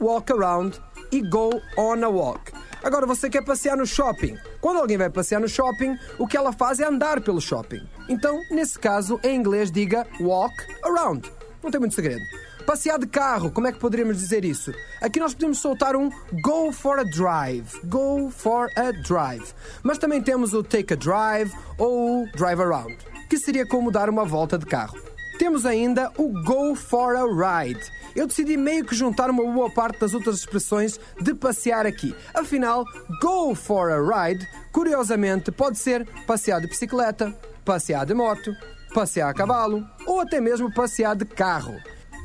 [0.00, 0.80] walk around
[1.10, 2.52] e go on a walk.
[2.82, 4.36] Agora você quer passear no shopping.
[4.60, 7.82] Quando alguém vai passear no shopping, o que ela faz é andar pelo shopping.
[8.08, 10.54] Então, nesse caso, em inglês diga walk
[10.84, 11.30] around.
[11.62, 12.22] Não tem muito segredo.
[12.66, 14.72] Passear de carro, como é que poderíamos dizer isso?
[15.00, 16.10] Aqui nós podemos soltar um
[16.42, 17.80] go for a drive.
[17.84, 19.52] Go for a drive.
[19.82, 22.96] Mas também temos o take a drive ou drive around,
[23.30, 25.05] que seria como dar uma volta de carro.
[25.38, 27.80] Temos ainda o go for a ride.
[28.14, 32.14] Eu decidi meio que juntar uma boa parte das outras expressões de passear aqui.
[32.34, 32.84] Afinal,
[33.20, 38.50] go for a ride, curiosamente, pode ser passear de bicicleta, passear de moto,
[38.94, 41.76] passear a cavalo ou até mesmo passear de carro.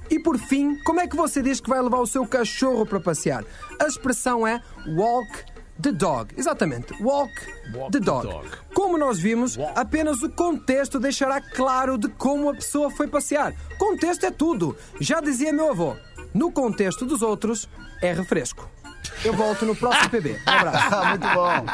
[0.09, 2.99] E por fim, como é que você diz que vai levar o seu cachorro para
[2.99, 3.43] passear?
[3.80, 4.62] A expressão é
[4.97, 5.51] walk
[5.82, 6.34] the dog.
[6.38, 7.34] Exatamente, walk,
[7.92, 8.28] the dog.
[8.74, 13.54] Como nós vimos, apenas o contexto deixará claro de como a pessoa foi passear.
[13.78, 14.76] Contexto é tudo.
[15.00, 15.96] Já dizia meu avô,
[16.34, 17.68] no contexto dos outros
[18.02, 18.70] é refresco.
[19.24, 20.38] Eu volto no próximo PB.
[20.47, 21.06] Um abraço.
[21.10, 21.66] Muito bom.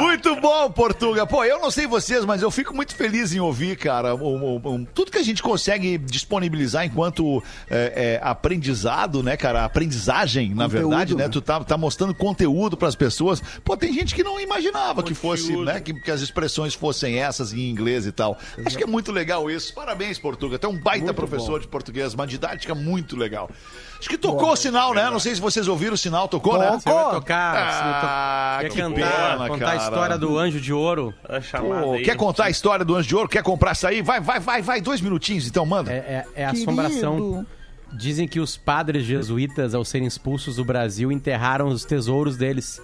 [0.00, 1.26] Muito bom, Portuga.
[1.26, 4.56] Pô, eu não sei vocês, mas eu fico muito feliz em ouvir, cara, o- o-
[4.56, 9.64] o- tudo que a gente consegue disponibilizar enquanto é, é, aprendizado, né, cara?
[9.64, 11.24] Aprendizagem, na Conteúdo, verdade, né?
[11.24, 11.28] né?
[11.28, 13.40] Tu tá, tá mostrando conteúdo pras pessoas.
[13.64, 15.80] Pô, tem gente que não imaginava que fosse, né?
[15.80, 18.38] Que, que as expressões fossem essas em inglês e tal.
[18.64, 19.74] Acho que é muito legal isso.
[19.74, 20.58] Parabéns, Portuga.
[20.58, 23.50] Tu é um baita professor de português, uma didática muito legal.
[23.98, 25.10] Acho que tocou o sinal, né?
[25.10, 26.70] Não sei se vocês ouviram o sinal, tocou, né?
[26.70, 29.72] Você vai tocar, você vai to- Ah, quer que cantar, pena, contar cara.
[29.72, 31.12] a história do anjo de ouro.
[31.28, 32.02] A chamada Pô, aí.
[32.04, 33.28] quer contar a história do Anjo de Ouro?
[33.28, 34.00] Quer comprar isso aí?
[34.00, 34.80] Vai, vai, vai, vai.
[34.80, 35.92] Dois minutinhos, então manda.
[35.92, 37.44] É, é, é assombração.
[37.92, 42.80] Dizem que os padres jesuítas, ao serem expulsos do Brasil, enterraram os tesouros deles.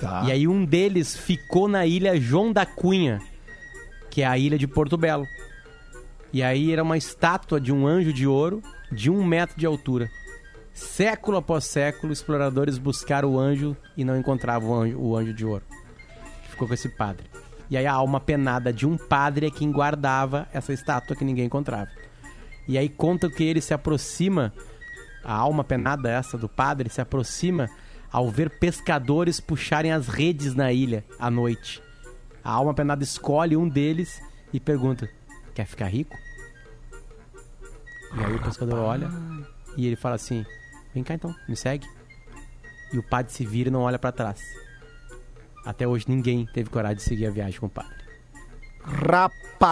[0.00, 0.22] Tá.
[0.26, 3.18] E aí um deles ficou na ilha João da Cunha,
[4.10, 5.24] que é a ilha de Porto Belo.
[6.32, 10.08] E aí era uma estátua de um anjo de ouro de um metro de altura.
[10.72, 15.44] Século após século, exploradores buscaram o anjo e não encontravam o anjo, o anjo de
[15.44, 15.64] ouro.
[16.48, 17.26] Ficou com esse padre.
[17.68, 21.46] E aí a alma penada de um padre é quem guardava essa estátua que ninguém
[21.46, 21.90] encontrava.
[22.66, 24.52] E aí conta que ele se aproxima,
[25.24, 27.68] a alma penada essa do padre se aproxima
[28.10, 31.82] ao ver pescadores puxarem as redes na ilha à noite.
[32.44, 34.20] A alma penada escolhe um deles
[34.52, 35.08] e pergunta:
[35.54, 36.16] Quer ficar rico?
[38.14, 39.10] E aí o pescador olha
[39.76, 40.44] e ele fala assim:
[40.94, 41.86] Vem cá então, me segue.
[42.92, 44.40] E o padre se vira e não olha pra trás.
[45.64, 48.02] Até hoje ninguém teve coragem de seguir a viagem com o padre.
[48.84, 49.62] Rapaz!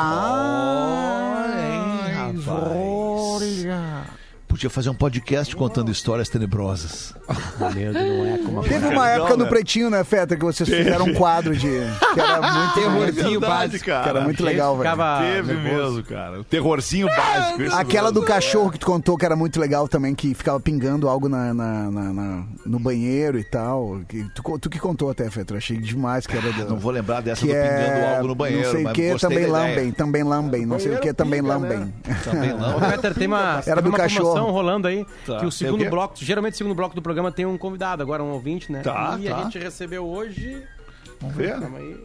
[2.46, 4.19] Olha!
[4.50, 7.14] Podia fazer um podcast contando histórias tenebrosas.
[7.60, 10.84] É Teve uma época no Pretinho, né, Feta, que vocês Teve.
[10.84, 11.68] fizeram um quadro de...
[12.14, 12.74] Que era muito...
[12.74, 13.84] Terrorzinho básico.
[13.86, 14.02] cara.
[14.02, 14.96] Que era muito legal, velho.
[15.20, 15.94] Teve nervoso.
[15.96, 16.40] mesmo, cara.
[16.40, 17.62] O terrorzinho básico.
[17.62, 21.08] isso Aquela do cachorro que tu contou que era muito legal também, que ficava pingando
[21.08, 24.00] algo na, na- na- na- no banheiro e tal.
[24.08, 27.42] Que tu, que contou até, Fetra, achei demais que era do, Não vou lembrar dessa
[27.42, 28.64] do pingando é, algo no banheiro.
[28.64, 31.92] Não sei o que, também lambem, também lambem, não sei o que, também lambem.
[32.24, 32.52] Também.
[32.90, 34.39] Peter, tem uma, Era do cachorro.
[34.40, 35.38] Promoção rolando aí, Tá.
[35.38, 38.22] que o segundo o bloco, geralmente o segundo bloco do programa tem um convidado, agora
[38.22, 38.80] um ouvinte, né?
[38.82, 39.36] Tá, e tá.
[39.36, 40.62] a gente recebeu hoje...
[41.20, 41.58] Vamos ver.
[41.60, 41.96] Calma aí.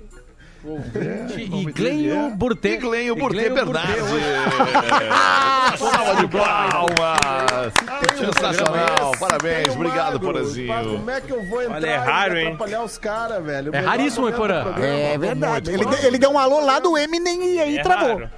[0.64, 2.30] O ouvinte vamos ver Iglenho quem é.
[2.36, 2.74] Burtê.
[2.74, 4.02] Iglenho Burtê Bernardes.
[4.02, 4.26] hoje.
[5.78, 7.74] Salva de palmas.
[8.18, 9.12] Sensacional.
[9.20, 9.76] Parabéns.
[9.76, 10.20] Obrigado.
[10.20, 10.68] Porazinho.
[10.68, 12.46] Mas Como é que eu vou entrar Olha, é raro, e hein?
[12.48, 13.76] atrapalhar os caras, velho?
[13.76, 14.74] É raríssimo, hein, Porã?
[14.80, 15.72] É verdade.
[15.72, 18.18] Ele, ele deu um alô lá do Eminem e aí É travou.
[18.18, 18.30] raro.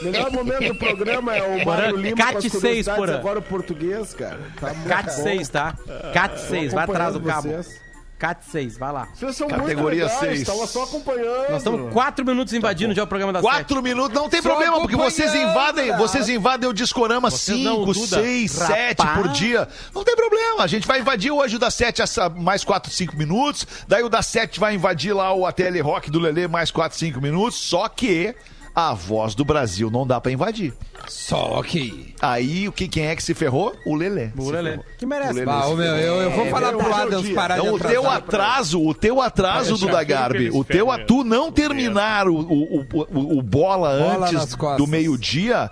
[0.00, 3.18] O melhor momento do programa é o Mário Lima Cat com as 6, curiosidades, Porã.
[3.18, 4.40] agora o português, cara.
[4.58, 5.22] Tá Cat bom.
[5.22, 5.74] 6, tá?
[6.12, 7.48] Cat 6, vai atrás do cabo.
[7.48, 7.90] Vocês.
[8.20, 9.08] Cat 6, vai lá.
[9.14, 10.46] Vocês são Categoria muito legais, seis.
[10.46, 11.48] Tava só acompanhando.
[11.48, 14.78] Nós estamos quatro minutos invadindo já o programa das Quatro minutos, não tem Só problema,
[14.78, 15.98] porque vocês invadem, cara.
[15.98, 18.22] vocês invadem o Discorama Vocês não, 5, Duda.
[18.22, 19.66] 6, 7 por dia.
[19.94, 20.62] Não tem problema.
[20.62, 23.66] A gente vai invadir hoje o das 7 essa, mais 4, 5 minutos.
[23.88, 27.22] Daí o das 7 vai invadir lá o ATL Rock do Lelê mais 4, 5
[27.22, 27.58] minutos.
[27.58, 28.34] Só que
[28.74, 30.72] a voz do Brasil não dá pra invadir.
[31.08, 32.14] Só que.
[32.20, 33.74] Aí o que, quem é que se ferrou?
[33.84, 34.30] O Lelê.
[34.36, 34.70] O Lelê.
[34.70, 34.84] ferrou.
[34.98, 35.32] Que merece.
[35.32, 38.08] O Lelê ô, meu, eu, eu vou falar pro Adams parar Então, de o teu
[38.08, 42.36] atraso, o teu atraso do aquilo que Garbi, o teu ferram tu não terminar o,
[42.36, 45.70] o, o, o bola, Bola antes do meio-dia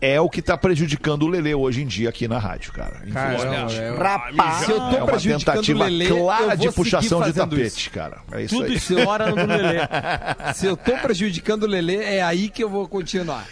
[0.00, 3.00] é o que tá prejudicando o Lelê hoje em dia aqui na rádio, cara.
[3.12, 3.76] Caramba, Infelizmente.
[3.82, 4.64] eu- Rapaz!
[4.64, 7.90] Se eu tô É uma tentativa Lelê, clara de puxação de tapete, isso.
[7.90, 8.18] cara.
[8.32, 8.74] É isso Tudo aí.
[8.76, 9.78] estoura no do Lelê.
[10.54, 13.44] Se eu tô prejudicando o Lelê, é aí que eu vou continuar.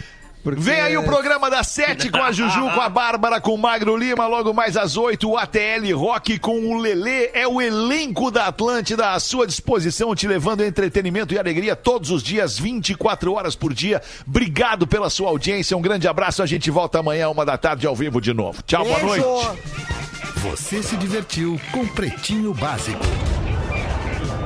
[0.43, 3.57] Porque- Vem aí o programa das sete com a Juju, com a Bárbara, com o
[3.57, 8.31] Magro Lima, logo mais às oito, o ATL Rock com o Lelê, é o elenco
[8.31, 13.55] da Atlântida à sua disposição, te levando entretenimento e alegria todos os dias, 24 horas
[13.55, 14.01] por dia.
[14.25, 17.95] Obrigado pela sua audiência, um grande abraço, a gente volta amanhã, uma da tarde, ao
[17.95, 18.61] vivo de novo.
[18.63, 19.21] Tchau, boa Beijo!
[19.25, 19.59] noite.
[20.37, 23.03] Você se divertiu com Pretinho Básico.